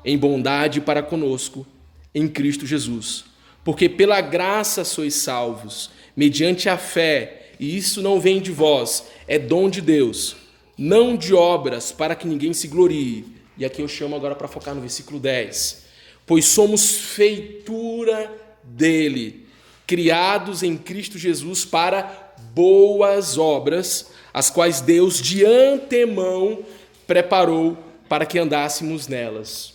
em 0.04 0.18
bondade 0.18 0.82
para 0.82 1.02
conosco 1.02 1.66
em 2.14 2.28
Cristo 2.28 2.66
Jesus. 2.66 3.24
Porque 3.64 3.88
pela 3.88 4.20
graça 4.20 4.84
sois 4.84 5.16
salvos, 5.16 5.90
mediante 6.18 6.68
a 6.68 6.78
fé, 6.78 7.52
e 7.60 7.78
isso 7.78 8.02
não 8.02 8.20
vem 8.20 8.42
de 8.42 8.52
vós, 8.52 9.06
é 9.26 9.40
dom 9.40 9.70
de 9.70 9.80
Deus, 9.80 10.36
não 10.78 11.16
de 11.16 11.34
obras 11.34 11.92
para 11.92 12.16
que 12.16 12.28
ninguém 12.28 12.54
se 12.54 12.68
glorie. 12.68 13.26
E 13.58 13.66
aqui 13.66 13.82
eu 13.82 13.88
chamo 13.88 14.16
agora 14.16 14.36
para 14.36 14.48
focar 14.48 14.74
no 14.74 14.82
versículo 14.82 15.20
10 15.20 15.84
pois 16.26 16.46
somos 16.46 16.92
feitura 16.92 18.32
dele, 18.64 19.46
criados 19.86 20.64
em 20.64 20.78
Cristo 20.78 21.18
Jesus 21.18 21.66
para 21.66 22.34
boas 22.54 23.38
obras, 23.38 24.12
as 24.34 24.50
quais 24.50 24.82
Deus 24.82 25.22
de 25.22 25.46
antemão 25.46 26.64
preparou 27.06 27.78
para 28.08 28.26
que 28.26 28.40
andássemos 28.40 29.08
nelas. 29.08 29.74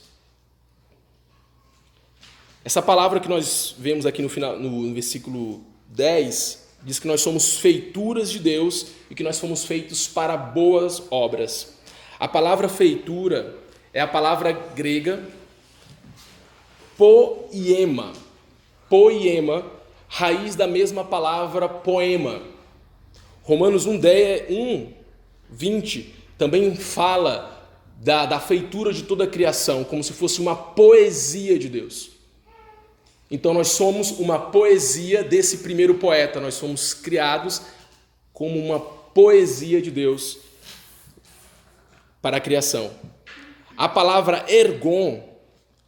Essa 2.64 2.83
palavra 2.83 3.21
que 3.21 3.28
nós 3.28 3.75
vemos 3.78 4.05
aqui 4.05 4.21
no, 4.21 4.28
final, 4.28 4.59
no 4.59 4.93
versículo 4.93 5.64
10 5.88 6.68
diz 6.88 6.99
que 6.99 7.07
nós 7.07 7.21
somos 7.21 7.59
feituras 7.59 8.30
de 8.30 8.38
Deus 8.38 8.87
e 9.11 9.14
que 9.14 9.23
nós 9.23 9.38
fomos 9.38 9.62
feitos 9.64 10.09
para 10.09 10.38
boas 10.38 11.02
obras. 11.11 11.75
A 12.18 12.26
palavra 12.26 12.66
feitura 12.66 13.54
é 13.92 14.00
a 14.00 14.07
palavra 14.07 14.52
grega 14.75 15.23
poema. 16.97 18.14
Poema, 18.88 19.66
raiz 20.09 20.57
da 20.57 20.66
mesma 20.66 21.04
palavra 21.04 21.68
poema. 21.68 22.40
Romanos 23.42 23.85
1, 23.85 23.99
10, 23.99 24.50
1 24.50 24.92
20 25.50 26.14
também 26.38 26.75
fala 26.75 27.68
da, 27.99 28.25
da 28.25 28.40
feitura 28.40 28.95
de 28.95 29.02
toda 29.02 29.25
a 29.25 29.26
criação, 29.26 29.85
como 29.85 30.02
se 30.02 30.14
fosse 30.14 30.40
uma 30.40 30.57
poesia 30.57 31.59
de 31.59 31.68
Deus. 31.68 32.18
Então 33.31 33.53
nós 33.53 33.69
somos 33.69 34.11
uma 34.13 34.39
poesia 34.39 35.23
desse 35.23 35.59
primeiro 35.59 35.95
poeta, 35.95 36.41
nós 36.41 36.55
somos 36.55 36.95
criados 36.95 37.63
como 38.33 38.59
uma 38.59 38.81
poesia 38.81 39.83
de 39.83 39.91
Deus 39.91 40.39
para 42.23 42.39
a 42.39 42.41
criação. 42.41 42.91
A 43.77 43.89
palavra 43.89 44.45
ergon 44.49 45.29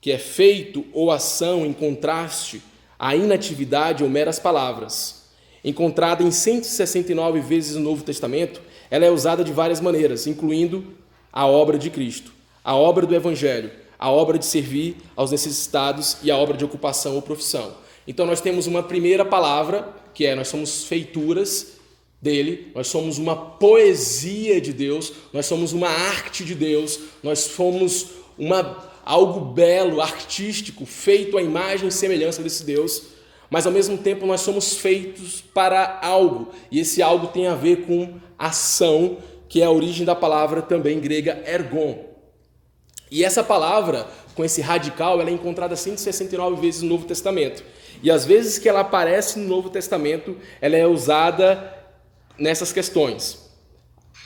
que 0.01 0.11
é 0.11 0.19
feito 0.19 0.85
ou 0.93 1.11
ação 1.11 1.67
em 1.67 1.73
contraste 1.73 2.63
à 2.99 3.15
inatividade 3.15 4.03
ou 4.03 4.09
meras 4.09 4.39
palavras. 4.39 5.27
Encontrada 5.63 6.23
em 6.23 6.31
169 6.31 7.41
vezes 7.41 7.77
no 7.77 7.83
Novo 7.83 8.03
Testamento, 8.03 8.63
ela 8.91 9.05
é 9.05 9.11
usada 9.11 9.45
de 9.45 9.53
várias 9.53 9.81
maneiras, 9.81 10.27
incluindo 10.27 10.95
a 11.33 11.47
obra 11.47 11.79
de 11.79 11.91
Cristo, 11.91 12.33
a 12.65 12.75
obra 12.75 13.07
do 13.07 13.15
Evangelho, 13.15 13.71
a 14.01 14.11
obra 14.11 14.39
de 14.39 14.47
servir 14.47 14.97
aos 15.15 15.31
necessitados 15.31 16.17
e 16.23 16.31
a 16.31 16.37
obra 16.37 16.57
de 16.57 16.65
ocupação 16.65 17.15
ou 17.17 17.21
profissão. 17.21 17.75
Então 18.09 18.25
nós 18.25 18.41
temos 18.41 18.67
uma 18.67 18.83
primeira 18.83 19.27
palavra, 19.27 19.95
que 20.15 20.25
é 20.25 20.35
nós 20.35 20.49
somos 20.49 20.85
feituras 20.85 21.73
dele, 22.21 22.73
nós 22.75 22.87
somos 22.87 23.19
uma 23.19 23.37
poesia 23.37 24.59
de 24.59 24.73
Deus, 24.73 25.13
nós 25.35 25.45
somos 25.45 25.75
uma 25.75 25.89
arte 25.89 26.47
de 26.47 26.55
Deus, 26.55 26.99
nós 27.23 27.41
somos 27.41 28.07
uma 28.39 28.89
algo 29.05 29.41
belo, 29.53 30.01
artístico, 30.01 30.87
feito 30.87 31.37
à 31.37 31.43
imagem 31.43 31.89
e 31.89 31.93
semelhança 31.93 32.43
desse 32.43 32.65
Deus, 32.65 33.03
mas 33.51 33.67
ao 33.67 33.73
mesmo 33.73 33.99
tempo 33.99 34.25
nós 34.25 34.41
somos 34.41 34.77
feitos 34.77 35.43
para 35.53 36.01
algo, 36.03 36.49
e 36.71 36.81
esse 36.81 37.03
algo 37.03 37.27
tem 37.27 37.49
a 37.49 37.55
ver 37.55 37.85
com 37.85 38.15
ação, 38.39 39.19
que 39.47 39.61
é 39.61 39.67
a 39.67 39.71
origem 39.71 40.07
da 40.07 40.15
palavra 40.15 40.63
também 40.63 41.01
grega 41.01 41.43
ergon. 41.47 42.10
E 43.11 43.25
essa 43.25 43.43
palavra, 43.43 44.07
com 44.35 44.45
esse 44.45 44.61
radical, 44.61 45.21
ela 45.21 45.31
é 45.31 45.33
encontrada 45.33 45.75
169 45.75 46.61
vezes 46.61 46.83
no 46.83 46.91
Novo 46.91 47.07
Testamento. 47.07 47.65
E 48.03 48.11
às 48.11 48.25
vezes 48.25 48.59
que 48.59 48.69
ela 48.69 48.81
aparece 48.81 49.39
no 49.39 49.49
Novo 49.49 49.69
Testamento, 49.69 50.37
ela 50.61 50.77
é 50.77 50.87
usada 50.87 51.75
nessas 52.39 52.73
questões 52.73 53.51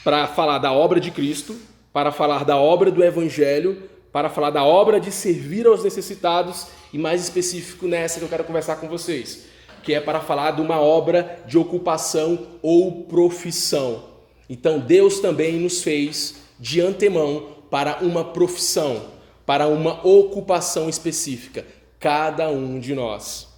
para 0.04 0.26
falar 0.26 0.58
da 0.58 0.70
obra 0.72 1.00
de 1.00 1.10
Cristo, 1.10 1.56
para 1.92 2.12
falar 2.12 2.44
da 2.44 2.56
obra 2.58 2.90
do 2.90 3.02
Evangelho, 3.02 3.88
para 4.12 4.28
falar 4.28 4.50
da 4.50 4.62
obra 4.62 5.00
de 5.00 5.10
servir 5.10 5.66
aos 5.66 5.82
necessitados 5.82 6.66
e 6.92 6.98
mais 6.98 7.22
específico 7.22 7.88
nessa 7.88 8.18
que 8.18 8.24
eu 8.24 8.28
quero 8.28 8.44
conversar 8.44 8.76
com 8.76 8.86
vocês, 8.86 9.46
que 9.82 9.94
é 9.94 10.00
para 10.00 10.20
falar 10.20 10.52
de 10.52 10.60
uma 10.60 10.80
obra 10.80 11.40
de 11.46 11.58
ocupação 11.58 12.46
ou 12.62 13.04
profissão. 13.04 14.04
Então 14.48 14.78
Deus 14.78 15.18
também 15.20 15.54
nos 15.54 15.82
fez 15.82 16.36
de 16.60 16.80
antemão 16.80 17.53
para 17.74 18.04
uma 18.04 18.24
profissão, 18.24 19.04
para 19.44 19.66
uma 19.66 20.06
ocupação 20.06 20.88
específica, 20.88 21.66
cada 21.98 22.48
um 22.48 22.78
de 22.78 22.94
nós. 22.94 23.48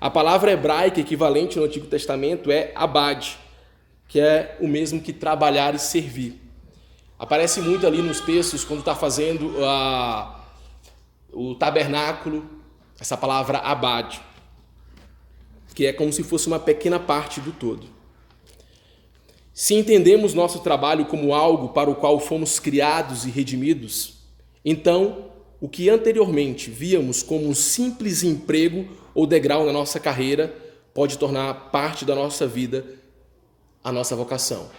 A 0.00 0.10
palavra 0.10 0.50
hebraica 0.50 0.98
equivalente 0.98 1.56
no 1.56 1.66
Antigo 1.66 1.86
Testamento 1.86 2.50
é 2.50 2.72
abad, 2.74 3.38
que 4.08 4.18
é 4.18 4.58
o 4.60 4.66
mesmo 4.66 5.00
que 5.00 5.12
trabalhar 5.12 5.72
e 5.72 5.78
servir. 5.78 6.42
Aparece 7.16 7.60
muito 7.60 7.86
ali 7.86 8.02
nos 8.02 8.20
textos 8.20 8.64
quando 8.64 8.80
está 8.80 8.96
fazendo 8.96 9.64
a, 9.64 10.40
o 11.32 11.54
tabernáculo, 11.54 12.44
essa 12.98 13.16
palavra 13.16 13.58
abad, 13.58 14.20
que 15.76 15.86
é 15.86 15.92
como 15.92 16.12
se 16.12 16.24
fosse 16.24 16.48
uma 16.48 16.58
pequena 16.58 16.98
parte 16.98 17.40
do 17.40 17.52
todo. 17.52 17.99
Se 19.60 19.74
entendemos 19.74 20.32
nosso 20.32 20.60
trabalho 20.60 21.04
como 21.04 21.34
algo 21.34 21.68
para 21.68 21.90
o 21.90 21.94
qual 21.94 22.18
fomos 22.18 22.58
criados 22.58 23.26
e 23.26 23.30
redimidos, 23.30 24.14
então 24.64 25.26
o 25.60 25.68
que 25.68 25.90
anteriormente 25.90 26.70
víamos 26.70 27.22
como 27.22 27.46
um 27.46 27.54
simples 27.54 28.22
emprego 28.22 28.88
ou 29.14 29.26
degrau 29.26 29.66
na 29.66 29.70
nossa 29.70 30.00
carreira 30.00 30.56
pode 30.94 31.18
tornar 31.18 31.52
parte 31.70 32.06
da 32.06 32.14
nossa 32.14 32.46
vida 32.46 32.86
a 33.84 33.92
nossa 33.92 34.16
vocação. 34.16 34.70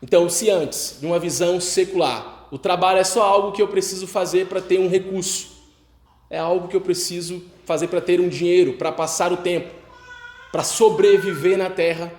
Então, 0.00 0.30
se 0.30 0.48
antes, 0.48 0.96
de 0.98 1.04
uma 1.04 1.18
visão 1.18 1.60
secular, 1.60 2.48
o 2.50 2.56
trabalho 2.56 3.00
é 3.00 3.04
só 3.04 3.22
algo 3.22 3.52
que 3.52 3.60
eu 3.60 3.68
preciso 3.68 4.06
fazer 4.06 4.46
para 4.46 4.62
ter 4.62 4.80
um 4.80 4.88
recurso, 4.88 5.48
é 6.30 6.38
algo 6.38 6.68
que 6.68 6.76
eu 6.76 6.80
preciso 6.80 7.44
fazer 7.66 7.88
para 7.88 8.00
ter 8.00 8.18
um 8.18 8.30
dinheiro, 8.30 8.78
para 8.78 8.90
passar 8.90 9.30
o 9.30 9.36
tempo, 9.36 9.74
para 10.50 10.64
sobreviver 10.64 11.58
na 11.58 11.68
terra, 11.68 12.10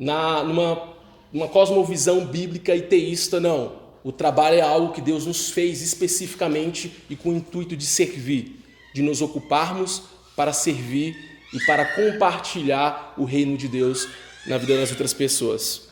na, 0.00 0.42
numa, 0.42 0.94
numa 1.30 1.46
cosmovisão 1.46 2.24
bíblica 2.24 2.74
e 2.74 2.80
teísta, 2.80 3.38
não. 3.38 3.78
O 4.02 4.10
trabalho 4.10 4.56
é 4.56 4.62
algo 4.62 4.94
que 4.94 5.02
Deus 5.02 5.26
nos 5.26 5.50
fez 5.50 5.82
especificamente 5.82 6.90
e 7.10 7.14
com 7.14 7.28
o 7.28 7.36
intuito 7.36 7.76
de 7.76 7.84
servir, 7.84 8.64
de 8.94 9.02
nos 9.02 9.20
ocuparmos 9.20 10.04
para 10.34 10.54
servir 10.54 11.14
e 11.52 11.60
para 11.66 11.84
compartilhar 11.84 13.12
o 13.18 13.24
reino 13.24 13.58
de 13.58 13.68
Deus 13.68 14.08
na 14.46 14.56
vida 14.56 14.74
das 14.78 14.90
outras 14.90 15.12
pessoas. 15.12 15.90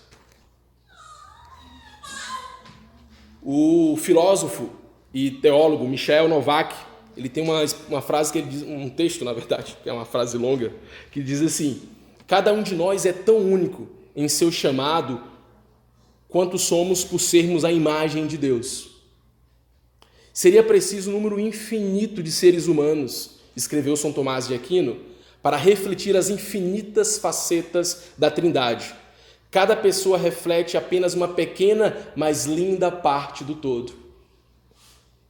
O 3.42 3.94
filósofo 3.99 4.71
e 5.12 5.31
teólogo 5.31 5.87
Michel 5.87 6.29
Novak, 6.29 6.75
ele 7.14 7.29
tem 7.29 7.42
uma, 7.44 7.62
uma 7.88 8.01
frase 8.01 8.33
que 8.33 8.38
ele 8.38 8.49
diz, 8.49 8.62
um 8.62 8.88
texto, 8.88 9.23
na 9.23 9.35
verdade, 9.35 9.77
que 9.83 9.88
é 9.90 9.92
uma 9.92 10.07
frase 10.07 10.38
longa, 10.38 10.73
que 11.11 11.23
diz 11.23 11.42
assim: 11.42 11.83
Cada 12.27 12.53
um 12.53 12.62
de 12.62 12.75
nós 12.75 13.05
é 13.05 13.12
tão 13.12 13.37
único 13.37 13.97
em 14.14 14.29
seu 14.29 14.51
chamado 14.51 15.23
quanto 16.29 16.59
somos 16.59 17.05
por 17.05 17.18
sermos 17.18 17.64
a 17.64 17.73
imagem 17.73 18.27
de 18.27 18.37
Deus. 18.37 18.90
Seria 20.33 20.62
preciso 20.62 21.11
um 21.11 21.14
número 21.14 21.40
infinito 21.40 22.23
de 22.23 22.31
seres 22.31 22.66
humanos, 22.66 23.38
escreveu 23.57 23.97
São 23.97 24.12
Tomás 24.12 24.47
de 24.47 24.55
Aquino, 24.55 24.99
para 25.42 25.57
refletir 25.57 26.16
as 26.16 26.29
infinitas 26.29 27.18
facetas 27.18 28.09
da 28.16 28.31
Trindade 28.31 28.94
Cada 29.51 29.75
pessoa 29.75 30.18
reflete 30.18 30.77
apenas 30.77 31.14
uma 31.14 31.29
pequena, 31.29 31.97
mas 32.14 32.44
linda 32.44 32.90
parte 32.90 33.42
do 33.42 33.55
todo. 33.55 33.92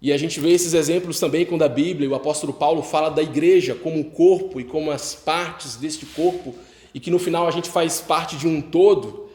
E 0.03 0.13
a 0.13 0.17
gente 0.17 0.41
vê 0.41 0.51
esses 0.51 0.75
exemplos 0.75 1.21
também 1.21 1.45
quando 1.45 1.63
a 1.63 1.69
Bíblia, 1.69 2.09
o 2.09 2.15
apóstolo 2.15 2.53
Paulo 2.53 2.83
fala 2.83 3.11
da 3.11 3.23
igreja 3.23 3.75
como 3.75 3.99
um 3.99 4.05
corpo 4.05 4.61
e 4.61 4.65
como 4.65 4.91
as 4.91 5.15
partes 5.15 5.77
deste 5.77 6.05
corpo, 6.07 6.55
e 6.95 7.01
que 7.01 7.11
no 7.11 7.19
final 7.19 7.47
a 7.47 7.51
gente 7.51 7.69
faz 7.71 8.01
parte 8.01 8.37
de 8.37 8.47
um 8.47 8.61
todo. 8.61 9.29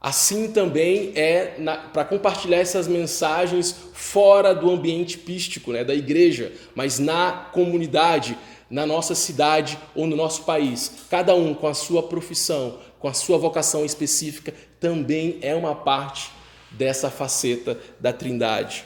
Assim 0.00 0.52
também 0.52 1.12
é 1.16 1.56
para 1.92 2.04
compartilhar 2.04 2.58
essas 2.58 2.86
mensagens 2.86 3.74
fora 3.92 4.54
do 4.54 4.70
ambiente 4.70 5.18
pístico, 5.18 5.72
né, 5.72 5.82
da 5.82 5.94
igreja, 5.94 6.52
mas 6.74 6.98
na 6.98 7.32
comunidade, 7.52 8.38
na 8.70 8.86
nossa 8.86 9.14
cidade 9.14 9.78
ou 9.94 10.06
no 10.06 10.14
nosso 10.14 10.44
país, 10.44 11.06
cada 11.10 11.34
um 11.34 11.52
com 11.52 11.66
a 11.66 11.74
sua 11.74 12.02
profissão, 12.02 12.78
com 13.00 13.08
a 13.08 13.14
sua 13.14 13.38
vocação 13.38 13.84
específica, 13.84 14.54
também 14.78 15.38
é 15.42 15.54
uma 15.54 15.74
parte 15.74 16.30
dessa 16.70 17.10
faceta 17.10 17.78
da 17.98 18.12
Trindade. 18.12 18.84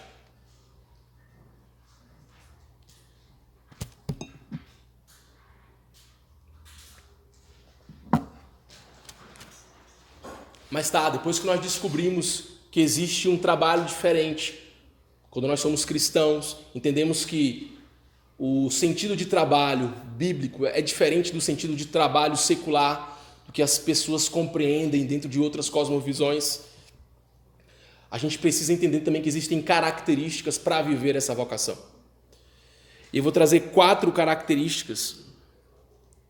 Mas 10.73 10.89
tá, 10.89 11.11
depois 11.11 11.39
que 11.39 11.45
nós 11.45 11.61
descobrimos 11.61 12.45
que 12.71 12.81
existe 12.81 13.29
um 13.29 13.37
trabalho 13.37 13.85
diferente, 13.85 14.59
quando 15.29 15.47
nós 15.47 15.61
somos 15.61 15.85
cristãos, 15.85 16.57
entendemos 16.75 17.27
que 17.27 17.79
o 18.39 18.71
sentido 18.71 19.15
de 19.15 19.27
trabalho 19.27 19.93
bíblico 20.17 20.65
é 20.65 20.81
diferente 20.81 21.31
do 21.31 21.43
sentido 21.43 21.77
de 21.77 21.85
trabalho 21.85 22.39
secular 22.39 23.21
do 23.45 23.53
que 23.53 23.61
as 23.61 23.77
pessoas 23.77 24.31
compreendem 24.31 25.05
dentro 25.05 25.29
de 25.29 25.39
outras 25.39 25.69
cosmovisões. 25.69 26.61
A 28.11 28.17
gente 28.17 28.39
precisa 28.39 28.73
entender 28.73 29.01
também 29.01 29.21
que 29.21 29.29
existem 29.29 29.61
características 29.61 30.57
para 30.57 30.81
viver 30.81 31.17
essa 31.17 31.35
vocação. 31.35 31.77
E 33.13 33.19
eu 33.19 33.23
vou 33.23 33.31
trazer 33.31 33.61
quatro 33.73 34.11
características 34.11 35.17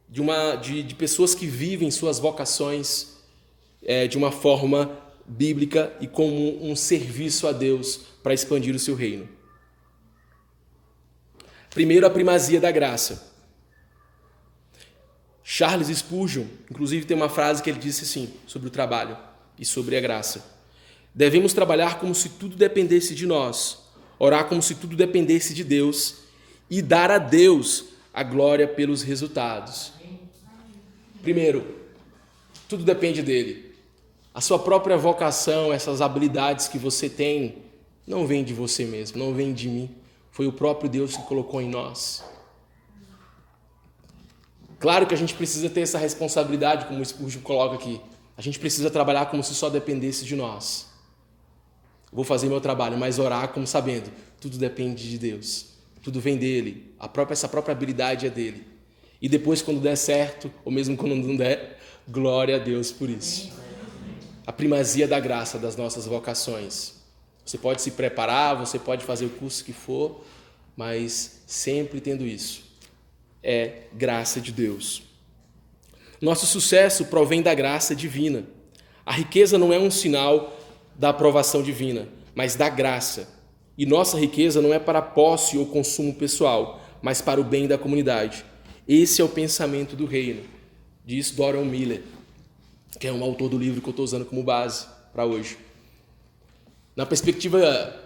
de, 0.08 0.20
uma, 0.20 0.56
de, 0.56 0.82
de 0.82 0.96
pessoas 0.96 1.32
que 1.32 1.46
vivem 1.46 1.92
suas 1.92 2.18
vocações 2.18 3.21
é, 3.84 4.06
de 4.06 4.16
uma 4.16 4.30
forma 4.30 4.98
bíblica 5.26 5.92
e 6.00 6.06
como 6.06 6.64
um 6.64 6.74
serviço 6.76 7.46
a 7.46 7.52
Deus 7.52 8.00
para 8.22 8.34
expandir 8.34 8.74
o 8.74 8.78
seu 8.78 8.94
reino. 8.94 9.28
Primeiro, 11.70 12.06
a 12.06 12.10
primazia 12.10 12.60
da 12.60 12.70
graça. 12.70 13.32
Charles 15.42 15.88
Spurgeon, 15.88 16.44
inclusive, 16.70 17.04
tem 17.04 17.16
uma 17.16 17.28
frase 17.28 17.62
que 17.62 17.70
ele 17.70 17.78
disse 17.78 18.04
assim 18.04 18.32
sobre 18.46 18.68
o 18.68 18.70
trabalho 18.70 19.16
e 19.58 19.64
sobre 19.64 19.96
a 19.96 20.00
graça. 20.00 20.44
Devemos 21.14 21.52
trabalhar 21.52 21.98
como 21.98 22.14
se 22.14 22.30
tudo 22.30 22.56
dependesse 22.56 23.14
de 23.14 23.26
nós, 23.26 23.78
orar 24.18 24.46
como 24.46 24.62
se 24.62 24.74
tudo 24.74 24.96
dependesse 24.96 25.52
de 25.52 25.64
Deus 25.64 26.22
e 26.70 26.80
dar 26.80 27.10
a 27.10 27.18
Deus 27.18 27.86
a 28.14 28.22
glória 28.22 28.68
pelos 28.68 29.02
resultados. 29.02 29.92
Primeiro, 31.22 31.64
tudo 32.68 32.84
depende 32.84 33.22
dele. 33.22 33.71
A 34.34 34.40
sua 34.40 34.58
própria 34.58 34.96
vocação, 34.96 35.72
essas 35.72 36.00
habilidades 36.00 36.68
que 36.68 36.78
você 36.78 37.08
tem, 37.08 37.56
não 38.06 38.26
vem 38.26 38.42
de 38.42 38.54
você 38.54 38.84
mesmo, 38.84 39.18
não 39.18 39.34
vem 39.34 39.52
de 39.52 39.68
mim. 39.68 39.90
Foi 40.30 40.46
o 40.46 40.52
próprio 40.52 40.88
Deus 40.88 41.16
que 41.16 41.22
colocou 41.24 41.60
em 41.60 41.68
nós. 41.68 42.24
Claro 44.80 45.06
que 45.06 45.14
a 45.14 45.16
gente 45.16 45.34
precisa 45.34 45.68
ter 45.68 45.82
essa 45.82 45.98
responsabilidade, 45.98 46.86
como 46.86 47.00
o 47.00 47.04
Spurgeon 47.04 47.42
coloca 47.42 47.76
aqui. 47.76 48.00
A 48.36 48.42
gente 48.42 48.58
precisa 48.58 48.90
trabalhar 48.90 49.26
como 49.26 49.44
se 49.44 49.54
só 49.54 49.68
dependesse 49.68 50.24
de 50.24 50.34
nós. 50.34 50.88
Vou 52.10 52.24
fazer 52.24 52.48
meu 52.48 52.60
trabalho, 52.60 52.96
mas 52.96 53.18
orar 53.18 53.48
como 53.48 53.66
sabendo, 53.66 54.10
tudo 54.40 54.58
depende 54.58 55.08
de 55.08 55.18
Deus. 55.18 55.66
Tudo 56.02 56.20
vem 56.20 56.36
dele. 56.36 56.92
A 56.98 57.06
própria 57.06 57.34
essa 57.34 57.48
própria 57.48 57.72
habilidade 57.72 58.26
é 58.26 58.30
dele. 58.30 58.66
E 59.20 59.28
depois 59.28 59.62
quando 59.62 59.80
der 59.80 59.96
certo, 59.96 60.50
ou 60.64 60.72
mesmo 60.72 60.96
quando 60.96 61.14
não 61.14 61.36
der, 61.36 61.78
glória 62.08 62.56
a 62.56 62.58
Deus 62.58 62.90
por 62.90 63.08
isso. 63.08 63.61
A 64.46 64.52
primazia 64.52 65.06
da 65.06 65.20
graça 65.20 65.58
das 65.58 65.76
nossas 65.76 66.06
vocações. 66.06 66.94
Você 67.44 67.58
pode 67.58 67.82
se 67.82 67.92
preparar, 67.92 68.56
você 68.56 68.78
pode 68.78 69.04
fazer 69.04 69.26
o 69.26 69.30
curso 69.30 69.64
que 69.64 69.72
for, 69.72 70.24
mas 70.76 71.42
sempre 71.46 72.00
tendo 72.00 72.26
isso 72.26 72.72
é 73.42 73.84
graça 73.92 74.40
de 74.40 74.52
Deus. 74.52 75.02
Nosso 76.20 76.46
sucesso 76.46 77.06
provém 77.06 77.42
da 77.42 77.52
graça 77.52 77.94
divina. 77.94 78.44
A 79.04 79.12
riqueza 79.12 79.58
não 79.58 79.72
é 79.72 79.78
um 79.78 79.90
sinal 79.90 80.56
da 80.94 81.08
aprovação 81.08 81.62
divina, 81.62 82.06
mas 82.34 82.54
da 82.54 82.68
graça. 82.68 83.28
E 83.76 83.84
nossa 83.84 84.18
riqueza 84.18 84.62
não 84.62 84.72
é 84.72 84.78
para 84.78 85.02
posse 85.02 85.58
ou 85.58 85.66
consumo 85.66 86.14
pessoal, 86.14 86.80
mas 87.00 87.20
para 87.20 87.40
o 87.40 87.44
bem 87.44 87.66
da 87.66 87.76
comunidade. 87.76 88.44
Esse 88.86 89.20
é 89.20 89.24
o 89.24 89.28
pensamento 89.28 89.96
do 89.96 90.06
reino, 90.06 90.42
diz 91.04 91.30
Doran 91.30 91.64
Miller, 91.64 92.02
que 92.98 93.06
é 93.06 93.12
um 93.12 93.22
autor 93.22 93.48
do 93.48 93.58
livro 93.58 93.80
que 93.80 93.88
eu 93.88 93.92
estou 93.92 94.04
usando 94.04 94.24
como 94.24 94.42
base 94.42 94.86
para 95.12 95.24
hoje. 95.24 95.58
Na 96.94 97.06
perspectiva 97.06 97.98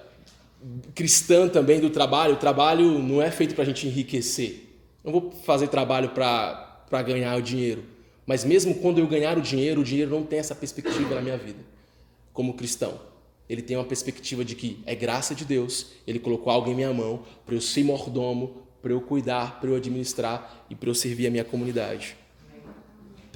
cristã 0.94 1.48
também 1.48 1.80
do 1.80 1.90
trabalho, 1.90 2.34
o 2.34 2.38
trabalho 2.38 2.98
não 2.98 3.20
é 3.20 3.30
feito 3.30 3.54
para 3.54 3.62
a 3.62 3.66
gente 3.66 3.86
enriquecer. 3.86 4.64
Não 5.04 5.12
vou 5.12 5.30
fazer 5.30 5.68
trabalho 5.68 6.10
para 6.10 7.02
ganhar 7.02 7.36
o 7.36 7.42
dinheiro. 7.42 7.84
Mas 8.24 8.44
mesmo 8.44 8.74
quando 8.74 8.98
eu 8.98 9.06
ganhar 9.06 9.38
o 9.38 9.40
dinheiro, 9.40 9.80
o 9.80 9.84
dinheiro 9.84 10.10
não 10.10 10.24
tem 10.24 10.38
essa 10.38 10.54
perspectiva 10.54 11.14
na 11.14 11.20
minha 11.20 11.36
vida, 11.36 11.60
como 12.32 12.54
cristão. 12.54 12.98
Ele 13.48 13.62
tem 13.62 13.76
uma 13.76 13.84
perspectiva 13.84 14.44
de 14.44 14.56
que 14.56 14.82
é 14.84 14.94
graça 14.96 15.32
de 15.32 15.44
Deus, 15.44 15.92
ele 16.06 16.18
colocou 16.18 16.52
algo 16.52 16.68
em 16.68 16.74
minha 16.74 16.92
mão 16.92 17.22
para 17.44 17.54
eu 17.54 17.60
ser 17.60 17.84
mordomo, 17.84 18.62
para 18.82 18.92
eu 18.92 19.00
cuidar, 19.00 19.60
para 19.60 19.70
eu 19.70 19.76
administrar 19.76 20.66
e 20.68 20.74
para 20.74 20.88
eu 20.88 20.94
servir 20.94 21.28
a 21.28 21.30
minha 21.30 21.44
comunidade. 21.44 22.16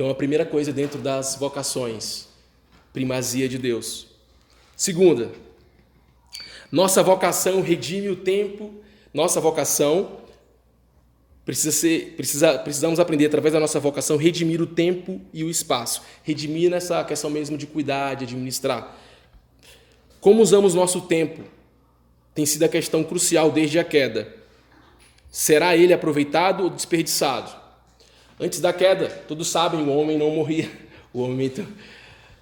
Então, 0.00 0.08
a 0.08 0.14
primeira 0.14 0.46
coisa 0.46 0.72
dentro 0.72 0.98
das 0.98 1.36
vocações, 1.36 2.26
primazia 2.90 3.46
de 3.46 3.58
Deus. 3.58 4.06
Segunda, 4.74 5.30
nossa 6.72 7.02
vocação 7.02 7.60
redime 7.60 8.08
o 8.08 8.16
tempo, 8.16 8.76
nossa 9.12 9.42
vocação 9.42 10.22
precisa 11.44 11.70
ser, 11.70 12.14
precisa, 12.16 12.58
precisamos 12.60 12.98
aprender 12.98 13.26
através 13.26 13.52
da 13.52 13.60
nossa 13.60 13.78
vocação 13.78 14.16
redimir 14.16 14.62
o 14.62 14.66
tempo 14.66 15.20
e 15.34 15.44
o 15.44 15.50
espaço. 15.50 16.00
Redimir 16.22 16.70
nessa 16.70 17.04
questão 17.04 17.28
mesmo 17.28 17.58
de 17.58 17.66
cuidar, 17.66 18.14
de 18.14 18.24
administrar. 18.24 18.96
Como 20.18 20.40
usamos 20.40 20.72
nosso 20.72 21.02
tempo 21.02 21.44
tem 22.34 22.46
sido 22.46 22.62
a 22.62 22.70
questão 22.70 23.04
crucial 23.04 23.52
desde 23.52 23.78
a 23.78 23.84
queda. 23.84 24.34
Será 25.30 25.76
ele 25.76 25.92
aproveitado 25.92 26.62
ou 26.62 26.70
desperdiçado? 26.70 27.59
Antes 28.40 28.58
da 28.58 28.72
queda, 28.72 29.08
todos 29.28 29.48
sabem, 29.48 29.82
o 29.82 29.94
homem 29.94 30.16
não 30.16 30.30
morria. 30.30 30.70
O 31.12 31.20
homem 31.20 31.52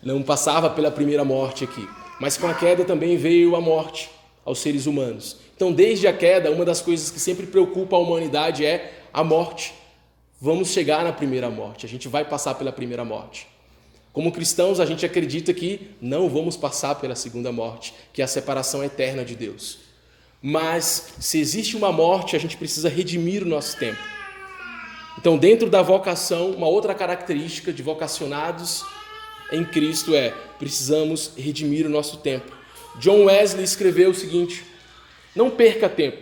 não 0.01 0.23
passava 0.23 0.71
pela 0.71 0.93
primeira 0.93 1.25
morte 1.25 1.65
aqui. 1.65 1.89
Mas 2.21 2.37
com 2.37 2.47
a 2.47 2.55
queda 2.55 2.85
também 2.85 3.17
veio 3.17 3.57
a 3.57 3.61
morte 3.61 4.09
aos 4.45 4.61
seres 4.61 4.87
humanos. 4.87 5.39
Então, 5.57 5.73
desde 5.73 6.07
a 6.07 6.13
queda, 6.13 6.53
uma 6.53 6.65
das 6.65 6.81
coisas 6.81 7.11
que 7.11 7.19
sempre 7.19 7.47
preocupa 7.47 7.97
a 7.97 7.99
humanidade 7.99 8.65
é 8.65 9.03
a 9.13 9.25
morte. 9.25 9.75
Vamos 10.41 10.69
chegar 10.69 11.03
na 11.03 11.13
primeira 11.13 11.51
morte, 11.51 11.85
a 11.85 11.89
gente 11.89 12.07
vai 12.07 12.25
passar 12.25 12.55
pela 12.55 12.71
primeira 12.71 13.05
morte. 13.05 13.49
Como 14.13 14.31
cristãos, 14.31 14.79
a 14.79 14.87
gente 14.87 15.05
acredita 15.05 15.53
que 15.53 15.91
não 16.01 16.29
vamos 16.29 16.57
passar 16.57 16.95
pela 16.95 17.17
segunda 17.17 17.51
morte, 17.51 17.93
que 18.13 18.23
é 18.23 18.25
a 18.25 18.29
separação 18.29 18.85
eterna 18.85 19.25
de 19.25 19.35
Deus. 19.35 19.79
Mas 20.41 21.15
se 21.19 21.41
existe 21.41 21.77
uma 21.77 21.91
morte, 21.91 22.37
a 22.37 22.39
gente 22.39 22.57
precisa 22.57 22.89
redimir 22.89 23.43
o 23.43 23.49
nosso 23.49 23.77
tempo. 23.77 24.18
Então, 25.19 25.37
dentro 25.37 25.69
da 25.69 25.83
vocação, 25.83 26.53
uma 26.53 26.69
outra 26.69 26.95
característica 26.95 27.73
de 27.73 27.83
vocacionados 27.83 28.85
em 29.51 29.65
Cristo 29.65 30.15
é 30.15 30.33
precisamos 30.61 31.33
redimir 31.37 31.85
o 31.87 31.89
nosso 31.89 32.19
tempo. 32.19 32.53
John 33.01 33.25
Wesley 33.25 33.65
escreveu 33.65 34.11
o 34.11 34.15
seguinte: 34.15 34.65
Não 35.35 35.51
perca 35.51 35.89
tempo. 35.89 36.19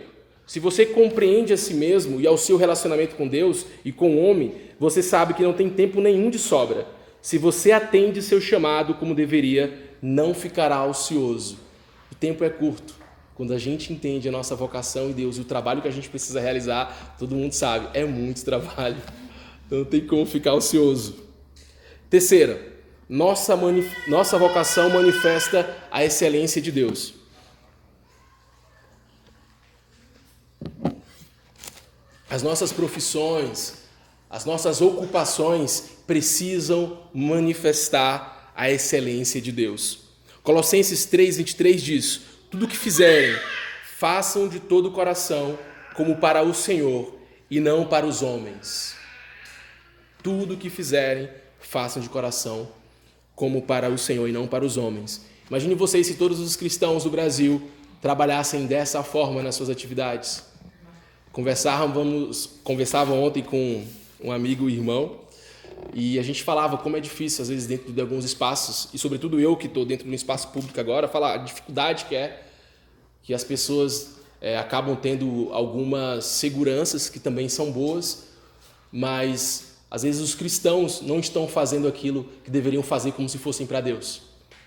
Se 0.47 0.59
você 0.59 0.83
compreende 0.83 1.53
a 1.53 1.57
si 1.57 1.75
mesmo 1.75 2.19
e 2.19 2.25
ao 2.25 2.39
seu 2.39 2.57
relacionamento 2.57 3.15
com 3.15 3.27
Deus 3.27 3.67
e 3.85 3.91
com 3.91 4.15
o 4.15 4.25
homem, 4.25 4.55
você 4.79 5.03
sabe 5.03 5.35
que 5.35 5.43
não 5.43 5.53
tem 5.53 5.69
tempo 5.69 6.01
nenhum 6.01 6.31
de 6.31 6.39
sobra. 6.39 6.87
Se 7.21 7.37
você 7.37 7.71
atende 7.71 8.23
seu 8.23 8.41
chamado 8.41 8.95
como 8.95 9.13
deveria, 9.13 9.77
não 10.01 10.33
ficará 10.33 10.83
ocioso. 10.83 11.59
O 12.11 12.15
tempo 12.15 12.43
é 12.43 12.49
curto. 12.49 12.95
Quando 13.37 13.53
a 13.53 13.59
gente 13.59 13.93
entende 13.93 14.27
a 14.27 14.31
nossa 14.31 14.55
vocação 14.55 15.11
em 15.11 15.11
Deus 15.11 15.37
e 15.37 15.41
o 15.41 15.45
trabalho 15.45 15.79
que 15.79 15.87
a 15.87 15.91
gente 15.91 16.09
precisa 16.09 16.41
realizar, 16.41 17.15
todo 17.19 17.35
mundo 17.35 17.53
sabe, 17.53 17.87
é 17.93 18.03
muito 18.03 18.43
trabalho. 18.43 18.97
Então 19.67 19.77
não 19.77 19.85
tem 19.85 20.07
como 20.07 20.25
ficar 20.25 20.55
ocioso. 20.55 21.17
Terceira, 22.09 22.59
nossa, 23.07 23.55
nossa 24.07 24.39
vocação 24.39 24.89
manifesta 24.89 25.77
a 25.91 26.03
excelência 26.03 26.59
de 26.59 26.71
Deus. 26.71 27.13
As 32.27 32.41
nossas 32.41 32.71
profissões, 32.71 33.83
as 34.31 34.45
nossas 34.45 34.81
ocupações 34.81 35.83
precisam 36.07 37.03
manifestar 37.13 38.51
a 38.55 38.71
excelência 38.71 39.39
de 39.39 39.51
Deus. 39.51 39.99
Colossenses 40.41 41.05
3:23 41.05 41.75
diz: 41.75 42.36
Tudo 42.49 42.67
que 42.67 42.77
fizerem, 42.77 43.37
façam 43.97 44.47
de 44.47 44.59
todo 44.59 44.87
o 44.87 44.91
coração, 44.91 45.59
como 45.95 46.15
para 46.15 46.43
o 46.43 46.53
Senhor 46.53 47.13
e 47.51 47.59
não 47.59 47.85
para 47.85 48.05
os 48.05 48.21
homens. 48.21 48.95
Tudo 50.23 50.55
que 50.55 50.69
fizerem, 50.69 51.29
façam 51.59 52.01
de 52.01 52.07
coração 52.07 52.69
como 53.35 53.61
para 53.61 53.89
o 53.89 53.97
Senhor 53.97 54.27
e 54.29 54.31
não 54.31 54.47
para 54.47 54.63
os 54.63 54.77
homens. 54.77 55.25
Imagine 55.49 55.75
vocês 55.75 56.07
se 56.07 56.15
todos 56.15 56.39
os 56.39 56.55
cristãos 56.55 57.03
do 57.03 57.09
Brasil 57.09 57.69
trabalhassem 58.01 58.65
dessa 58.65 59.03
forma 59.03 59.43
nas 59.43 59.55
suas 59.55 59.69
atividades. 59.69 60.43
Conversávamos, 61.33 62.49
conversava 62.63 63.13
ontem 63.13 63.43
com 63.43 63.85
um 64.23 64.31
amigo 64.31 64.69
e 64.69 64.73
irmão 64.73 65.26
e 65.93 66.19
a 66.19 66.23
gente 66.23 66.43
falava 66.43 66.77
como 66.77 66.97
é 66.97 66.99
difícil 66.99 67.41
às 67.41 67.49
vezes 67.49 67.67
dentro 67.67 67.91
de 67.91 68.01
alguns 68.01 68.25
espaços 68.25 68.89
e 68.93 68.97
sobretudo 68.97 69.39
eu 69.39 69.55
que 69.55 69.67
estou 69.67 69.85
dentro 69.85 70.05
de 70.05 70.11
um 70.11 70.15
espaço 70.15 70.49
público 70.49 70.79
agora 70.79 71.07
falar 71.07 71.33
a 71.33 71.37
dificuldade 71.37 72.05
que 72.05 72.15
é 72.15 72.43
que 73.23 73.33
as 73.33 73.43
pessoas 73.43 74.17
é, 74.41 74.57
acabam 74.57 74.95
tendo 74.95 75.49
algumas 75.51 76.25
seguranças 76.25 77.09
que 77.09 77.19
também 77.19 77.49
são 77.49 77.71
boas, 77.71 78.27
mas 78.91 79.73
às 79.89 80.03
vezes 80.03 80.21
os 80.21 80.35
cristãos 80.35 81.01
não 81.01 81.19
estão 81.19 81.47
fazendo 81.47 81.87
aquilo 81.87 82.25
que 82.43 82.51
deveriam 82.51 82.83
fazer 82.83 83.11
como 83.13 83.27
se 83.27 83.37
fossem 83.37 83.65
para 83.65 83.81
Deus. 83.81 84.21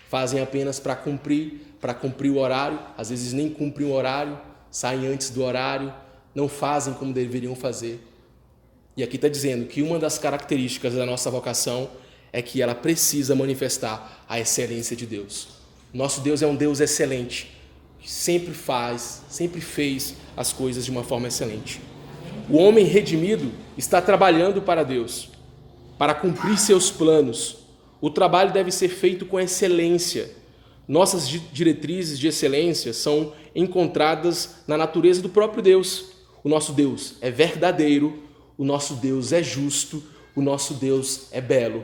Fazem 0.09 0.41
apenas 0.41 0.79
para 0.79 0.95
cumprir, 0.95 1.75
para 1.79 1.93
cumprir 1.93 2.31
o 2.31 2.37
horário, 2.37 2.79
às 2.97 3.09
vezes 3.09 3.33
nem 3.33 3.49
cumprem 3.49 3.87
o 3.87 3.93
horário, 3.93 4.37
saem 4.69 5.07
antes 5.07 5.29
do 5.29 5.43
horário, 5.43 5.93
não 6.35 6.47
fazem 6.47 6.93
como 6.93 7.13
deveriam 7.13 7.55
fazer. 7.55 7.99
E 8.95 9.03
aqui 9.03 9.15
está 9.15 9.27
dizendo 9.27 9.65
que 9.65 9.81
uma 9.81 9.97
das 9.97 10.17
características 10.17 10.93
da 10.93 11.05
nossa 11.05 11.29
vocação 11.29 11.89
é 12.33 12.41
que 12.41 12.61
ela 12.61 12.75
precisa 12.75 13.35
manifestar 13.35 14.25
a 14.27 14.39
excelência 14.39 14.95
de 14.95 15.05
Deus. 15.05 15.49
Nosso 15.93 16.21
Deus 16.21 16.41
é 16.41 16.47
um 16.47 16.55
Deus 16.55 16.79
excelente, 16.79 17.51
que 17.99 18.09
sempre 18.09 18.53
faz, 18.53 19.21
sempre 19.29 19.61
fez 19.61 20.15
as 20.35 20.53
coisas 20.53 20.85
de 20.85 20.91
uma 20.91 21.03
forma 21.03 21.27
excelente. 21.27 21.81
O 22.49 22.57
homem 22.57 22.85
redimido 22.85 23.51
está 23.77 24.01
trabalhando 24.01 24.61
para 24.61 24.83
Deus, 24.83 25.29
para 25.97 26.13
cumprir 26.13 26.57
seus 26.57 26.89
planos. 26.89 27.57
O 27.99 28.09
trabalho 28.09 28.51
deve 28.51 28.71
ser 28.71 28.89
feito 28.89 29.25
com 29.25 29.39
excelência. 29.39 30.31
Nossas 30.87 31.29
diretrizes 31.29 32.17
de 32.17 32.27
excelência 32.27 32.93
são 32.93 33.33
encontradas 33.55 34.55
na 34.67 34.77
natureza 34.77 35.21
do 35.21 35.29
próprio 35.29 35.61
Deus. 35.61 36.05
O 36.43 36.49
nosso 36.49 36.73
Deus 36.73 37.15
é 37.21 37.29
verdadeiro, 37.29 38.23
o 38.61 38.63
nosso 38.63 38.93
Deus 38.93 39.31
é 39.31 39.41
justo, 39.41 40.03
o 40.35 40.39
nosso 40.39 40.75
Deus 40.75 41.29
é 41.31 41.41
belo. 41.41 41.83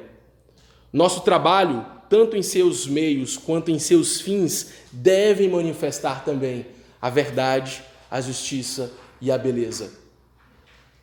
Nosso 0.93 1.21
trabalho, 1.21 1.83
tanto 2.07 2.37
em 2.37 2.43
seus 2.43 2.85
meios 2.85 3.35
quanto 3.35 3.71
em 3.71 3.79
seus 3.79 4.21
fins, 4.21 4.73
deve 4.91 5.47
manifestar 5.47 6.23
também 6.23 6.67
a 7.01 7.09
verdade, 7.09 7.81
a 8.11 8.21
justiça 8.21 8.93
e 9.19 9.31
a 9.31 9.39
beleza. 9.39 9.91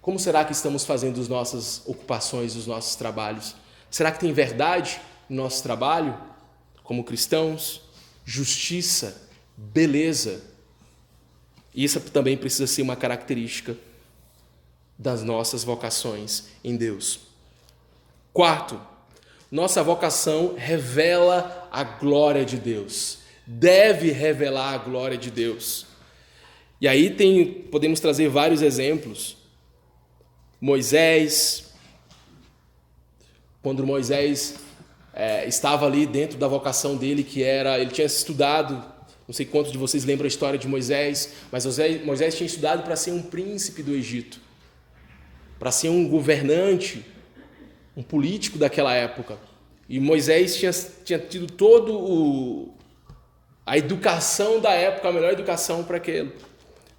Como 0.00 0.16
será 0.16 0.44
que 0.44 0.52
estamos 0.52 0.84
fazendo 0.84 1.20
as 1.20 1.26
nossas 1.26 1.82
ocupações, 1.86 2.54
os 2.54 2.68
nossos 2.68 2.94
trabalhos? 2.94 3.56
Será 3.90 4.12
que 4.12 4.20
tem 4.20 4.32
verdade 4.32 5.00
no 5.28 5.42
nosso 5.42 5.60
trabalho 5.60 6.16
como 6.84 7.02
cristãos? 7.02 7.82
Justiça, 8.24 9.28
beleza. 9.56 10.40
E 11.74 11.82
isso 11.82 11.98
também 11.98 12.36
precisa 12.36 12.68
ser 12.68 12.82
uma 12.82 12.94
característica 12.94 13.76
das 14.98 15.22
nossas 15.22 15.64
vocações 15.64 16.44
em 16.62 16.76
Deus. 16.76 17.20
Quarto, 18.32 18.80
nossa 19.50 19.82
vocação 19.82 20.54
revela 20.56 21.68
a 21.70 21.84
glória 21.84 22.44
de 22.44 22.56
Deus. 22.56 23.18
Deve 23.46 24.10
revelar 24.10 24.74
a 24.74 24.78
glória 24.78 25.16
de 25.16 25.30
Deus. 25.30 25.86
E 26.80 26.88
aí 26.88 27.10
tem, 27.10 27.46
podemos 27.70 28.00
trazer 28.00 28.28
vários 28.28 28.62
exemplos. 28.62 29.36
Moisés, 30.60 31.72
quando 33.62 33.86
Moisés 33.86 34.56
é, 35.12 35.46
estava 35.46 35.86
ali 35.86 36.06
dentro 36.06 36.36
da 36.38 36.48
vocação 36.48 36.96
dele, 36.96 37.22
que 37.22 37.42
era, 37.42 37.78
ele 37.78 37.90
tinha 37.90 38.06
estudado, 38.06 38.84
não 39.26 39.32
sei 39.32 39.46
quantos 39.46 39.70
de 39.70 39.78
vocês 39.78 40.04
lembram 40.04 40.24
a 40.24 40.28
história 40.28 40.58
de 40.58 40.66
Moisés, 40.66 41.34
mas 41.52 41.64
Moisés, 41.64 42.04
Moisés 42.04 42.36
tinha 42.36 42.46
estudado 42.46 42.82
para 42.82 42.96
ser 42.96 43.12
um 43.12 43.22
príncipe 43.22 43.82
do 43.82 43.94
Egito. 43.94 44.40
Para 45.58 45.70
ser 45.70 45.88
um 45.88 46.08
governante, 46.08 47.04
um 47.96 48.02
político 48.02 48.58
daquela 48.58 48.94
época. 48.94 49.38
E 49.88 50.00
Moisés 50.00 50.56
tinha, 50.56 50.72
tinha 51.04 51.18
tido 51.18 51.46
todo 51.46 51.94
o, 51.94 52.74
a 53.66 53.76
educação 53.76 54.60
da 54.60 54.72
época, 54.72 55.08
a 55.08 55.12
melhor 55.12 55.32
educação 55.32 55.84
para 55.84 55.98
aquele, 55.98 56.32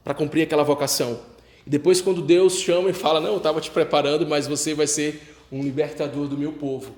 para 0.04 0.14
cumprir 0.14 0.44
aquela 0.44 0.64
vocação. 0.64 1.20
E 1.66 1.70
depois 1.70 2.00
quando 2.00 2.22
Deus 2.22 2.60
chama 2.60 2.90
e 2.90 2.94
fala: 2.94 3.20
"Não, 3.20 3.32
eu 3.32 3.38
estava 3.38 3.60
te 3.60 3.72
preparando, 3.72 4.28
mas 4.28 4.48
você 4.48 4.74
vai 4.74 4.88
ser 4.88 5.36
um 5.52 5.62
libertador 5.62 6.28
do 6.28 6.38
meu 6.38 6.52
povo". 6.52 6.96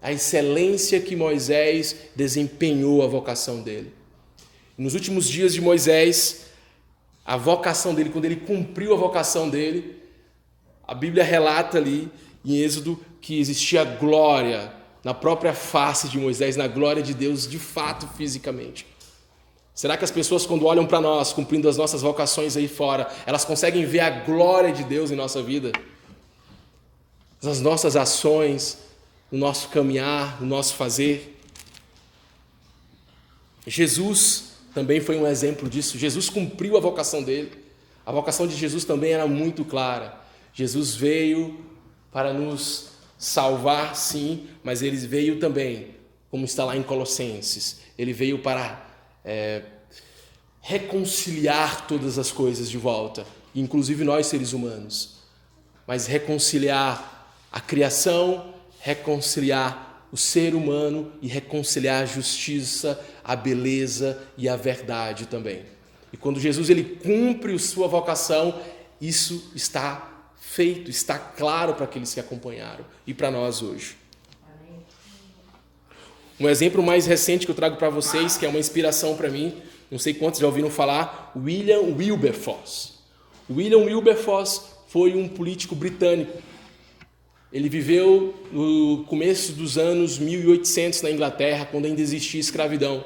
A 0.00 0.12
excelência 0.12 1.00
que 1.00 1.16
Moisés 1.16 1.96
desempenhou 2.14 3.02
a 3.02 3.06
vocação 3.06 3.62
dele. 3.62 3.92
Nos 4.76 4.94
últimos 4.94 5.28
dias 5.28 5.54
de 5.54 5.60
Moisés, 5.60 6.46
a 7.24 7.36
vocação 7.36 7.94
dele, 7.94 8.10
quando 8.10 8.26
ele 8.26 8.36
cumpriu 8.36 8.92
a 8.92 8.96
vocação 8.96 9.48
dele, 9.48 9.96
a 10.86 10.94
Bíblia 10.94 11.24
relata 11.24 11.78
ali 11.78 12.08
em 12.44 12.56
Êxodo 12.58 12.98
que 13.20 13.40
existia 13.40 13.84
glória 13.84 14.72
na 15.02 15.12
própria 15.12 15.54
face 15.54 16.08
de 16.08 16.18
Moisés, 16.18 16.56
na 16.56 16.66
glória 16.66 17.02
de 17.02 17.14
Deus 17.14 17.48
de 17.48 17.58
fato 17.58 18.08
fisicamente. 18.16 18.86
Será 19.74 19.96
que 19.96 20.04
as 20.04 20.10
pessoas, 20.10 20.46
quando 20.46 20.64
olham 20.64 20.86
para 20.86 21.00
nós, 21.00 21.32
cumprindo 21.32 21.68
as 21.68 21.76
nossas 21.76 22.02
vocações 22.02 22.56
aí 22.56 22.66
fora, 22.66 23.08
elas 23.26 23.44
conseguem 23.44 23.84
ver 23.84 24.00
a 24.00 24.10
glória 24.10 24.72
de 24.72 24.82
Deus 24.82 25.10
em 25.10 25.14
nossa 25.16 25.42
vida? 25.42 25.70
As 27.44 27.60
nossas 27.60 27.94
ações, 27.94 28.78
no 29.30 29.38
nosso 29.38 29.68
caminhar, 29.68 30.40
no 30.40 30.46
nosso 30.46 30.74
fazer. 30.74 31.38
Jesus 33.66 34.52
também 34.74 35.00
foi 35.00 35.16
um 35.18 35.26
exemplo 35.26 35.68
disso. 35.68 35.98
Jesus 35.98 36.30
cumpriu 36.30 36.76
a 36.76 36.80
vocação 36.80 37.22
dele. 37.22 37.52
A 38.04 38.12
vocação 38.12 38.46
de 38.46 38.56
Jesus 38.56 38.84
também 38.84 39.12
era 39.12 39.26
muito 39.26 39.64
clara. 39.64 40.25
Jesus 40.56 40.94
veio 40.94 41.60
para 42.10 42.32
nos 42.32 42.92
salvar, 43.18 43.94
sim, 43.94 44.48
mas 44.64 44.80
ele 44.80 44.96
veio 44.96 45.38
também, 45.38 45.88
como 46.30 46.46
está 46.46 46.64
lá 46.64 46.74
em 46.74 46.82
Colossenses, 46.82 47.80
ele 47.98 48.14
veio 48.14 48.38
para 48.38 48.88
é, 49.22 49.64
reconciliar 50.62 51.86
todas 51.86 52.18
as 52.18 52.32
coisas 52.32 52.70
de 52.70 52.78
volta, 52.78 53.26
inclusive 53.54 54.02
nós 54.02 54.28
seres 54.28 54.54
humanos, 54.54 55.18
mas 55.86 56.06
reconciliar 56.06 57.36
a 57.52 57.60
criação, 57.60 58.54
reconciliar 58.80 60.08
o 60.10 60.16
ser 60.16 60.54
humano 60.54 61.12
e 61.20 61.28
reconciliar 61.28 62.02
a 62.02 62.06
justiça, 62.06 62.98
a 63.22 63.36
beleza 63.36 64.22
e 64.38 64.48
a 64.48 64.56
verdade 64.56 65.26
também. 65.26 65.66
E 66.10 66.16
quando 66.16 66.40
Jesus 66.40 66.70
ele 66.70 66.82
cumpre 66.82 67.58
sua 67.58 67.86
vocação, 67.86 68.58
isso 68.98 69.52
está 69.54 70.15
feito, 70.50 70.90
está 70.90 71.18
claro 71.18 71.74
para 71.74 71.84
aqueles 71.84 72.12
que 72.12 72.20
acompanharam 72.20 72.84
e 73.06 73.12
para 73.12 73.30
nós 73.30 73.62
hoje. 73.62 73.96
Um 76.38 76.48
exemplo 76.48 76.82
mais 76.82 77.06
recente 77.06 77.46
que 77.46 77.52
eu 77.52 77.56
trago 77.56 77.76
para 77.76 77.88
vocês, 77.88 78.36
que 78.36 78.44
é 78.44 78.48
uma 78.48 78.58
inspiração 78.58 79.16
para 79.16 79.30
mim, 79.30 79.62
não 79.90 79.98
sei 79.98 80.12
quantos 80.12 80.40
já 80.40 80.46
ouviram 80.46 80.70
falar, 80.70 81.32
William 81.36 81.80
Wilberforce. 81.80 82.92
William 83.48 83.84
Wilberforce 83.84 84.60
foi 84.88 85.14
um 85.14 85.28
político 85.28 85.74
britânico 85.74 86.42
ele 87.56 87.68
viveu 87.68 88.34
no 88.52 89.04
começo 89.04 89.52
dos 89.52 89.78
anos 89.78 90.18
1800 90.18 91.00
na 91.00 91.10
Inglaterra, 91.10 91.64
quando 91.64 91.86
ainda 91.86 92.00
existia 92.00 92.40
escravidão. 92.40 93.04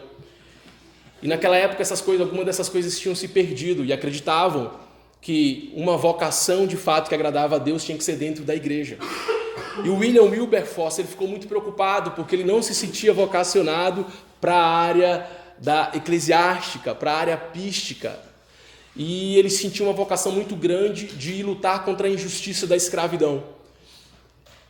E 1.22 1.28
naquela 1.28 1.56
época 1.56 1.82
essas 1.82 2.00
coisas, 2.00 2.22
algumas 2.22 2.46
dessas 2.46 2.68
coisas 2.68 2.98
tinham 2.98 3.14
se 3.14 3.28
perdido 3.28 3.84
e 3.84 3.92
acreditavam 3.92 4.72
que 5.20 5.72
uma 5.74 5.96
vocação 5.96 6.66
de 6.66 6.76
fato 6.76 7.08
que 7.08 7.14
agradava 7.14 7.56
a 7.56 7.58
Deus 7.58 7.84
tinha 7.84 7.96
que 7.96 8.04
ser 8.04 8.16
dentro 8.16 8.44
da 8.44 8.54
igreja. 8.54 8.98
E 9.84 9.88
o 9.88 9.96
William 9.96 10.24
Wilberforce 10.24 11.00
ele 11.00 11.08
ficou 11.08 11.28
muito 11.28 11.46
preocupado 11.46 12.12
porque 12.12 12.34
ele 12.34 12.44
não 12.44 12.62
se 12.62 12.74
sentia 12.74 13.12
vocacionado 13.12 14.06
para 14.40 14.54
a 14.54 14.66
área 14.66 15.26
da 15.58 15.90
eclesiástica, 15.94 16.94
para 16.94 17.12
a 17.12 17.16
área 17.16 17.36
pística. 17.36 18.18
E 18.96 19.36
ele 19.36 19.50
sentia 19.50 19.84
uma 19.84 19.92
vocação 19.92 20.32
muito 20.32 20.56
grande 20.56 21.06
de 21.06 21.42
lutar 21.42 21.84
contra 21.84 22.08
a 22.08 22.10
injustiça 22.10 22.66
da 22.66 22.76
escravidão. 22.76 23.42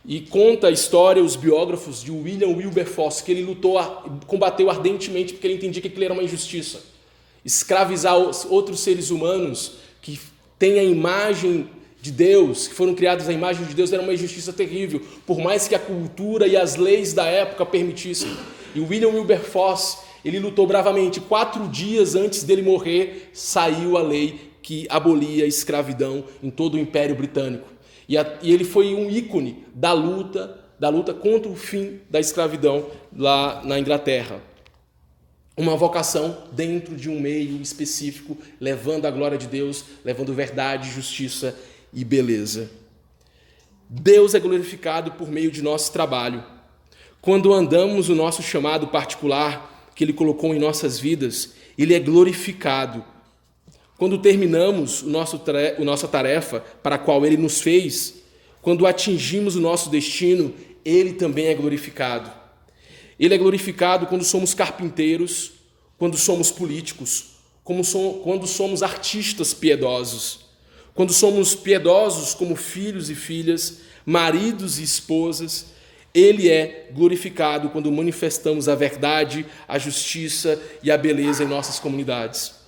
E 0.05 0.19
conta 0.19 0.67
a 0.67 0.71
história, 0.71 1.23
os 1.23 1.35
biógrafos 1.35 2.03
de 2.03 2.11
William 2.11 2.49
Wilberforce, 2.49 3.23
que 3.23 3.31
ele 3.31 3.43
lutou, 3.43 3.79
combateu 4.27 4.69
ardentemente 4.69 5.33
porque 5.33 5.47
ele 5.47 5.55
entendia 5.55 5.81
que 5.81 5.87
aquilo 5.87 6.03
era 6.03 6.13
uma 6.13 6.23
injustiça. 6.23 6.81
Escravizar 7.45 8.15
outros 8.49 8.79
seres 8.79 9.09
humanos 9.09 9.73
que 10.01 10.19
têm 10.61 10.77
a 10.77 10.83
imagem 10.83 11.67
de 11.99 12.11
Deus, 12.11 12.67
que 12.67 12.75
foram 12.75 12.93
criados 12.93 13.27
à 13.27 13.33
imagem 13.33 13.65
de 13.65 13.73
Deus, 13.73 13.91
era 13.91 14.03
uma 14.03 14.13
injustiça 14.13 14.53
terrível, 14.53 15.01
por 15.25 15.39
mais 15.39 15.67
que 15.67 15.73
a 15.73 15.79
cultura 15.79 16.45
e 16.45 16.55
as 16.55 16.75
leis 16.75 17.13
da 17.13 17.25
época 17.25 17.65
permitissem. 17.65 18.31
E 18.75 18.79
William 18.79 19.09
Wilberforce, 19.09 19.97
ele 20.23 20.37
lutou 20.37 20.67
bravamente. 20.67 21.19
Quatro 21.19 21.67
dias 21.67 22.13
antes 22.13 22.43
dele 22.43 22.61
morrer, 22.61 23.31
saiu 23.33 23.97
a 23.97 24.03
lei 24.03 24.51
que 24.61 24.85
abolia 24.87 25.45
a 25.45 25.47
escravidão 25.47 26.23
em 26.43 26.51
todo 26.51 26.75
o 26.75 26.79
Império 26.79 27.15
Britânico. 27.15 27.67
E, 28.07 28.15
a, 28.15 28.37
e 28.43 28.53
ele 28.53 28.63
foi 28.63 28.93
um 28.93 29.09
ícone 29.09 29.65
da 29.73 29.93
luta, 29.93 30.59
da 30.79 30.89
luta 30.89 31.11
contra 31.11 31.51
o 31.51 31.55
fim 31.55 32.01
da 32.07 32.19
escravidão 32.19 32.85
lá 33.17 33.63
na 33.65 33.79
Inglaterra. 33.79 34.39
Uma 35.61 35.75
vocação 35.75 36.35
dentro 36.51 36.95
de 36.95 37.07
um 37.07 37.19
meio 37.19 37.61
específico, 37.61 38.35
levando 38.59 39.05
a 39.05 39.11
glória 39.11 39.37
de 39.37 39.45
Deus, 39.45 39.85
levando 40.03 40.33
verdade, 40.33 40.89
justiça 40.89 41.55
e 41.93 42.03
beleza. 42.03 42.71
Deus 43.87 44.33
é 44.33 44.39
glorificado 44.39 45.11
por 45.11 45.29
meio 45.29 45.51
de 45.51 45.61
nosso 45.61 45.93
trabalho. 45.93 46.43
Quando 47.21 47.53
andamos 47.53 48.09
o 48.09 48.15
nosso 48.15 48.41
chamado 48.41 48.87
particular 48.87 49.91
que 49.95 50.03
Ele 50.03 50.13
colocou 50.13 50.55
em 50.55 50.57
nossas 50.57 50.99
vidas, 50.99 51.53
Ele 51.77 51.93
é 51.93 51.99
glorificado 51.99 53.05
quando 53.99 54.17
terminamos 54.17 55.03
o 55.03 55.09
nosso, 55.11 55.39
a 55.77 55.83
nossa 55.83 56.07
tarefa 56.07 56.59
para 56.81 56.95
a 56.95 56.97
qual 56.97 57.23
Ele 57.23 57.37
nos 57.37 57.61
fez, 57.61 58.15
quando 58.59 58.87
atingimos 58.87 59.55
o 59.55 59.61
nosso 59.61 59.91
destino, 59.91 60.55
Ele 60.83 61.13
também 61.13 61.49
é 61.49 61.53
glorificado. 61.53 62.40
Ele 63.21 63.35
é 63.35 63.37
glorificado 63.37 64.07
quando 64.07 64.23
somos 64.23 64.53
carpinteiros, 64.53 65.51
quando 65.97 66.17
somos 66.17 66.51
políticos, 66.51 67.35
quando 67.63 68.47
somos 68.47 68.81
artistas 68.81 69.53
piedosos, 69.53 70.39
quando 70.95 71.13
somos 71.13 71.55
piedosos 71.55 72.33
como 72.33 72.55
filhos 72.55 73.09
e 73.09 73.15
filhas, 73.15 73.77
maridos 74.05 74.79
e 74.79 74.83
esposas. 74.83 75.67
Ele 76.13 76.49
é 76.49 76.89
glorificado 76.93 77.69
quando 77.69 77.91
manifestamos 77.91 78.67
a 78.67 78.75
verdade, 78.75 79.45
a 79.67 79.77
justiça 79.77 80.61
e 80.81 80.91
a 80.91 80.97
beleza 80.97 81.43
em 81.43 81.47
nossas 81.47 81.79
comunidades 81.79 82.59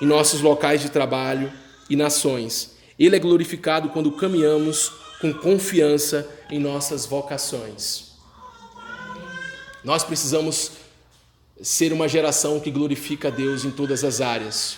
em 0.00 0.06
nossos 0.06 0.40
locais 0.40 0.80
de 0.80 0.90
trabalho 0.90 1.52
e 1.88 1.94
nações. 1.94 2.76
Ele 2.98 3.14
é 3.14 3.18
glorificado 3.18 3.90
quando 3.90 4.12
caminhamos 4.12 4.90
com 5.20 5.32
confiança 5.32 6.28
em 6.50 6.58
nossas 6.58 7.04
vocações. 7.04 8.09
Nós 9.82 10.04
precisamos 10.04 10.72
ser 11.62 11.92
uma 11.92 12.08
geração 12.08 12.60
que 12.60 12.70
glorifica 12.70 13.28
a 13.28 13.30
Deus 13.30 13.64
em 13.64 13.70
todas 13.70 14.04
as 14.04 14.20
áreas. 14.20 14.76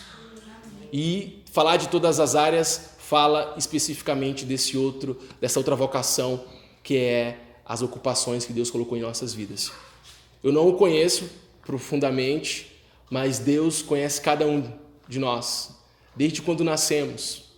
E 0.93 1.43
falar 1.53 1.77
de 1.77 1.88
todas 1.88 2.21
as 2.21 2.35
áreas 2.35 2.91
fala 2.99 3.55
especificamente 3.57 4.45
desse 4.45 4.77
outro, 4.77 5.19
dessa 5.41 5.59
outra 5.59 5.77
vocação 5.77 6.45
que 6.83 6.97
é 6.97 7.38
as 7.65 7.83
ocupações 7.83 8.45
que 8.45 8.53
Deus 8.53 8.71
colocou 8.71 8.97
em 8.97 9.01
nossas 9.01 9.33
vidas. 9.33 9.71
Eu 10.43 10.53
não 10.53 10.69
o 10.69 10.75
conheço 10.75 11.31
profundamente, 11.65 12.73
mas 13.11 13.38
Deus 13.38 13.83
conhece 13.83 14.21
cada 14.21 14.47
um 14.47 14.73
de 15.09 15.19
nós, 15.19 15.71
desde 16.17 16.43
quando 16.43 16.65
nascemos, 16.65 17.52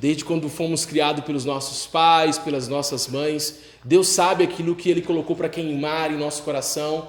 desde 0.00 0.24
quando 0.24 0.48
fomos 0.48 0.84
criados 0.84 1.24
pelos 1.24 1.44
nossos 1.44 1.86
pais, 1.86 2.38
pelas 2.38 2.68
nossas 2.68 3.08
mães. 3.08 3.60
Deus 3.84 4.08
sabe 4.08 4.44
aquilo 4.44 4.74
que 4.74 4.88
Ele 4.88 5.02
colocou 5.02 5.34
para 5.34 5.48
queimar 5.48 6.12
em 6.12 6.16
nosso 6.16 6.42
coração, 6.42 7.08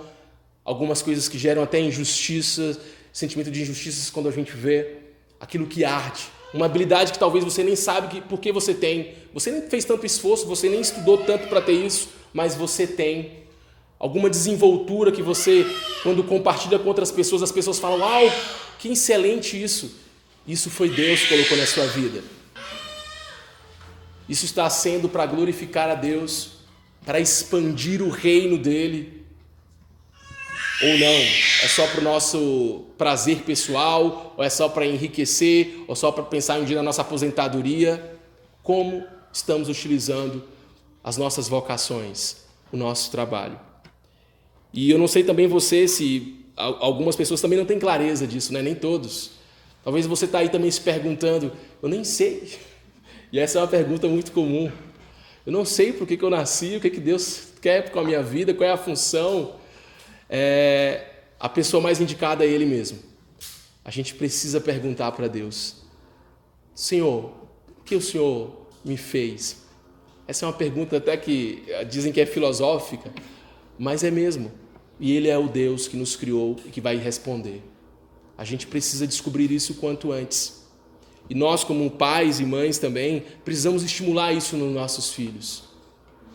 algumas 0.64 1.02
coisas 1.02 1.28
que 1.28 1.38
geram 1.38 1.64
até 1.64 1.80
injustiça, 1.80 2.80
sentimento 3.14 3.52
de 3.52 3.62
injustiça 3.62 4.12
quando 4.12 4.30
a 4.30 4.32
gente 4.32 4.52
vê 4.52 4.96
aquilo 5.40 5.68
que 5.68 5.86
arde. 5.86 6.24
Uma 6.54 6.66
habilidade 6.66 7.12
que 7.12 7.20
talvez 7.20 7.44
você 7.44 7.64
nem 7.64 7.76
sabe 7.76 8.08
que, 8.08 8.22
por 8.22 8.40
que 8.40 8.52
você 8.52 8.74
tem. 8.74 9.14
Você 9.34 9.52
nem 9.52 9.70
fez 9.70 9.86
tanto 9.86 10.06
esforço, 10.06 10.48
você 10.48 10.68
nem 10.68 10.82
estudou 10.82 11.20
tanto 11.20 11.48
para 11.48 11.62
ter 11.62 11.74
isso, 11.74 12.10
mas 12.34 12.56
você 12.56 12.88
tem 12.88 13.44
alguma 14.00 14.30
desenvoltura 14.30 15.12
que 15.12 15.22
você, 15.22 15.66
quando 16.02 16.24
compartilha 16.24 16.80
com 16.80 16.88
outras 16.88 17.12
pessoas, 17.12 17.44
as 17.44 17.52
pessoas 17.52 17.78
falam: 17.78 18.00
Uau, 18.00 18.32
que 18.80 18.90
excelente 18.90 19.62
isso! 19.62 19.92
Isso 20.48 20.72
foi 20.72 20.90
Deus 20.90 21.22
que 21.22 21.28
colocou 21.28 21.58
na 21.58 21.68
sua 21.68 21.86
vida. 21.86 22.24
Isso 24.30 24.46
está 24.46 24.70
sendo 24.70 25.10
para 25.10 25.26
glorificar 25.26 25.90
a 25.90 25.96
Deus, 25.96 26.52
para 27.04 27.20
expandir 27.20 28.02
o 28.02 28.10
reino 28.10 28.58
dele. 28.58 29.26
Ou 30.82 30.98
não? 30.98 31.08
É 31.64 31.68
só 31.68 31.86
para 31.88 32.00
o 32.00 32.04
nosso 32.04 32.86
prazer 32.98 33.40
pessoal? 33.40 34.36
Ou 34.38 34.44
é 34.44 34.50
só 34.50 34.70
para 34.70 34.86
enriquecer? 34.86 35.84
Ou 35.88 35.96
só 35.96 36.12
para 36.12 36.24
pensar 36.24 36.60
um 36.60 36.64
dia 36.64 36.78
na 36.78 36.84
nossa 36.84 37.02
aposentadoria? 37.02 38.18
como 38.70 39.04
estamos 39.34 39.68
utilizando 39.68 40.44
as 41.04 41.18
nossas 41.18 41.48
vocações, 41.48 42.38
o 42.72 42.78
nosso 42.78 43.10
trabalho. 43.10 43.60
E 44.72 44.92
eu 44.92 45.00
não 45.00 45.08
sei 45.08 45.24
também 45.24 45.48
você 45.48 45.88
se 45.88 46.46
algumas 46.56 47.16
pessoas 47.16 47.42
também 47.42 47.58
não 47.58 47.66
têm 47.66 47.80
clareza 47.80 48.28
disso, 48.28 48.54
né? 48.54 48.62
Nem 48.62 48.76
todos. 48.76 49.32
Talvez 49.84 50.06
você 50.06 50.26
está 50.26 50.38
aí 50.38 50.50
também 50.50 50.70
se 50.70 50.82
perguntando, 50.82 51.52
eu 51.82 51.90
nem 51.90 52.04
sei. 52.04 52.60
E 53.32 53.40
essa 53.40 53.60
é 53.60 53.62
uma 53.62 53.68
pergunta 53.68 54.08
muito 54.08 54.32
comum. 54.32 54.72
Eu 55.46 55.52
não 55.52 55.64
sei 55.64 55.94
por 55.94 56.08
que, 56.08 56.18
que 56.18 56.24
eu 56.24 56.30
nasci, 56.30 56.78
o 56.78 56.82
que, 56.82 56.90
que 56.90 57.00
Deus 57.00 57.50
quer 57.62 57.92
com 57.92 58.00
a 58.00 58.04
minha 58.04 58.24
vida, 58.24 58.54
qual 58.54 58.70
é 58.70 58.74
a 58.74 58.78
função. 58.78 59.56
É, 60.30 61.06
a 61.40 61.48
pessoa 61.48 61.82
mais 61.82 62.02
indicada 62.02 62.44
é 62.44 62.48
Ele 62.48 62.66
mesmo. 62.66 63.00
A 63.86 63.92
gente 63.92 64.16
precisa 64.16 64.60
perguntar 64.60 65.12
para 65.12 65.28
Deus: 65.28 65.78
Senhor, 66.74 67.32
o 67.80 67.84
que 67.84 67.96
o 67.96 68.02
Senhor 68.02 68.68
me 68.84 68.98
fez? 68.98 69.64
Essa 70.28 70.46
é 70.46 70.48
uma 70.48 70.54
pergunta 70.54 70.98
até 70.98 71.16
que 71.18 71.64
dizem 71.90 72.12
que 72.12 72.22
é 72.22 72.26
filosófica, 72.26 73.12
mas 73.78 74.04
é 74.04 74.12
mesmo. 74.12 74.52
E 75.00 75.16
Ele 75.16 75.28
é 75.28 75.38
o 75.38 75.48
Deus 75.48 75.88
que 75.88 75.96
nos 75.96 76.16
criou 76.16 76.58
e 76.66 76.70
que 76.70 76.82
vai 76.82 76.98
responder. 76.98 77.64
A 78.38 78.44
gente 78.44 78.68
precisa 78.68 79.08
descobrir 79.08 79.52
isso 79.52 79.74
o 79.74 79.76
quanto 79.76 80.12
antes. 80.12 80.59
E 81.30 81.36
nós, 81.36 81.64
como 81.64 81.90
pais 81.92 82.40
e 82.40 82.46
mães 82.46 82.80
também, 82.80 83.24
precisamos 83.46 83.84
estimular 83.84 84.34
isso 84.34 84.58
nos 84.58 84.74
nossos 84.74 85.12
filhos. 85.12 85.64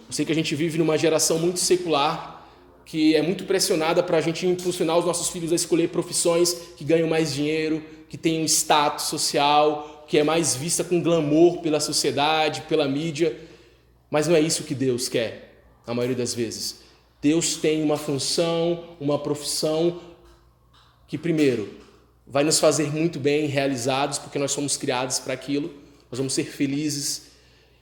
Eu 0.06 0.12
sei 0.12 0.24
que 0.24 0.32
a 0.32 0.34
gente 0.34 0.54
vive 0.54 0.78
numa 0.78 0.96
geração 0.96 1.38
muito 1.38 1.58
secular, 1.58 2.46
que 2.86 3.16
é 3.16 3.22
muito 3.22 3.44
pressionada 3.44 4.02
para 4.02 4.18
a 4.18 4.20
gente 4.20 4.46
impulsionar 4.46 4.98
os 4.98 5.04
nossos 5.04 5.28
filhos 5.28 5.50
a 5.50 5.56
escolher 5.56 5.88
profissões 5.88 6.52
que 6.76 6.84
ganham 6.84 7.08
mais 7.08 7.34
dinheiro, 7.34 7.82
que 8.08 8.16
têm 8.16 8.40
um 8.40 8.44
status 8.44 9.06
social, 9.06 10.04
que 10.06 10.18
é 10.18 10.22
mais 10.22 10.54
vista 10.54 10.84
com 10.84 11.02
glamour 11.02 11.60
pela 11.60 11.80
sociedade, 11.80 12.62
pela 12.68 12.86
mídia. 12.86 13.36
Mas 14.10 14.28
não 14.28 14.36
é 14.36 14.40
isso 14.40 14.62
que 14.62 14.74
Deus 14.74 15.08
quer, 15.08 15.64
a 15.86 15.92
maioria 15.92 16.16
das 16.16 16.34
vezes. 16.34 16.84
Deus 17.20 17.56
tem 17.56 17.82
uma 17.82 17.96
função, 17.96 18.84
uma 19.00 19.18
profissão 19.18 20.00
que, 21.08 21.16
primeiro, 21.16 21.83
vai 22.26 22.44
nos 22.44 22.58
fazer 22.58 22.90
muito 22.92 23.18
bem 23.18 23.46
realizados, 23.46 24.18
porque 24.18 24.38
nós 24.38 24.52
somos 24.52 24.76
criados 24.76 25.18
para 25.18 25.34
aquilo, 25.34 25.72
nós 26.10 26.18
vamos 26.18 26.32
ser 26.32 26.44
felizes. 26.44 27.32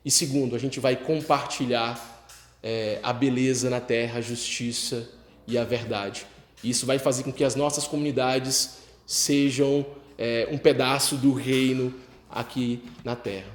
E 0.04 0.10
segundo, 0.10 0.56
a 0.56 0.58
gente 0.58 0.80
vai 0.80 0.96
compartilhar 0.96 2.26
é, 2.62 2.98
a 3.02 3.12
beleza 3.12 3.70
na 3.70 3.80
terra, 3.80 4.18
a 4.18 4.22
justiça 4.22 5.08
e 5.46 5.56
a 5.56 5.64
verdade. 5.64 6.26
Isso 6.62 6.86
vai 6.86 6.98
fazer 6.98 7.22
com 7.24 7.32
que 7.32 7.44
as 7.44 7.54
nossas 7.54 7.86
comunidades 7.86 8.78
sejam 9.06 9.84
é, 10.16 10.48
um 10.50 10.58
pedaço 10.58 11.16
do 11.16 11.32
reino 11.32 11.92
aqui 12.30 12.82
na 13.04 13.16
terra. 13.16 13.50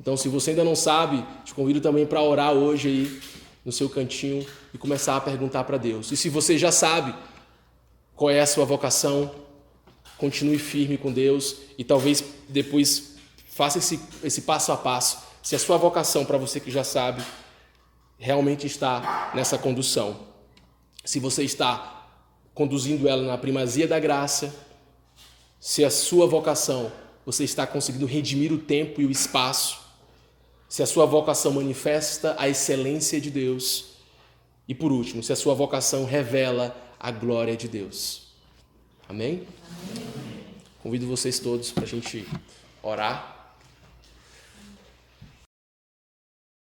Então, 0.00 0.16
se 0.16 0.28
você 0.28 0.50
ainda 0.50 0.64
não 0.64 0.76
sabe, 0.76 1.24
te 1.44 1.52
convido 1.52 1.80
também 1.80 2.06
para 2.06 2.22
orar 2.22 2.52
hoje 2.52 2.88
aí 2.88 3.20
no 3.64 3.72
seu 3.72 3.88
cantinho 3.88 4.46
e 4.72 4.78
começar 4.78 5.16
a 5.16 5.20
perguntar 5.20 5.64
para 5.64 5.76
Deus. 5.76 6.10
E 6.10 6.16
se 6.16 6.28
você 6.28 6.56
já 6.56 6.72
sabe 6.72 7.14
qual 8.16 8.30
é 8.30 8.40
a 8.40 8.46
sua 8.46 8.64
vocação, 8.64 9.30
continue 10.20 10.58
firme 10.58 10.98
com 10.98 11.10
Deus 11.10 11.56
e 11.78 11.82
talvez 11.82 12.22
depois 12.48 13.16
faça 13.46 13.78
esse, 13.78 13.98
esse 14.22 14.42
passo 14.42 14.70
a 14.70 14.76
passo. 14.76 15.18
Se 15.42 15.56
a 15.56 15.58
sua 15.58 15.78
vocação, 15.78 16.24
para 16.24 16.36
você 16.36 16.60
que 16.60 16.70
já 16.70 16.84
sabe, 16.84 17.22
realmente 18.18 18.66
está 18.66 19.32
nessa 19.34 19.56
condução. 19.56 20.28
Se 21.02 21.18
você 21.18 21.42
está 21.42 22.06
conduzindo 22.54 23.08
ela 23.08 23.22
na 23.22 23.38
primazia 23.38 23.88
da 23.88 23.98
graça, 23.98 24.54
se 25.58 25.84
a 25.84 25.90
sua 25.90 26.26
vocação 26.26 26.92
você 27.24 27.44
está 27.44 27.66
conseguindo 27.66 28.06
redimir 28.06 28.52
o 28.52 28.58
tempo 28.58 29.00
e 29.00 29.06
o 29.06 29.10
espaço, 29.10 29.80
se 30.68 30.82
a 30.82 30.86
sua 30.86 31.06
vocação 31.06 31.52
manifesta 31.52 32.36
a 32.38 32.48
excelência 32.48 33.20
de 33.20 33.30
Deus. 33.30 33.96
E 34.68 34.74
por 34.74 34.92
último, 34.92 35.22
se 35.22 35.32
a 35.32 35.36
sua 35.36 35.54
vocação 35.54 36.04
revela 36.04 36.76
a 36.98 37.10
glória 37.10 37.56
de 37.56 37.66
Deus. 37.66 38.29
Amém? 39.10 39.42
Amém. 39.42 39.46
Convido 40.80 41.04
vocês 41.04 41.40
todos 41.40 41.72
para 41.72 41.82
a 41.82 41.86
gente 41.86 42.24
orar. 42.80 43.39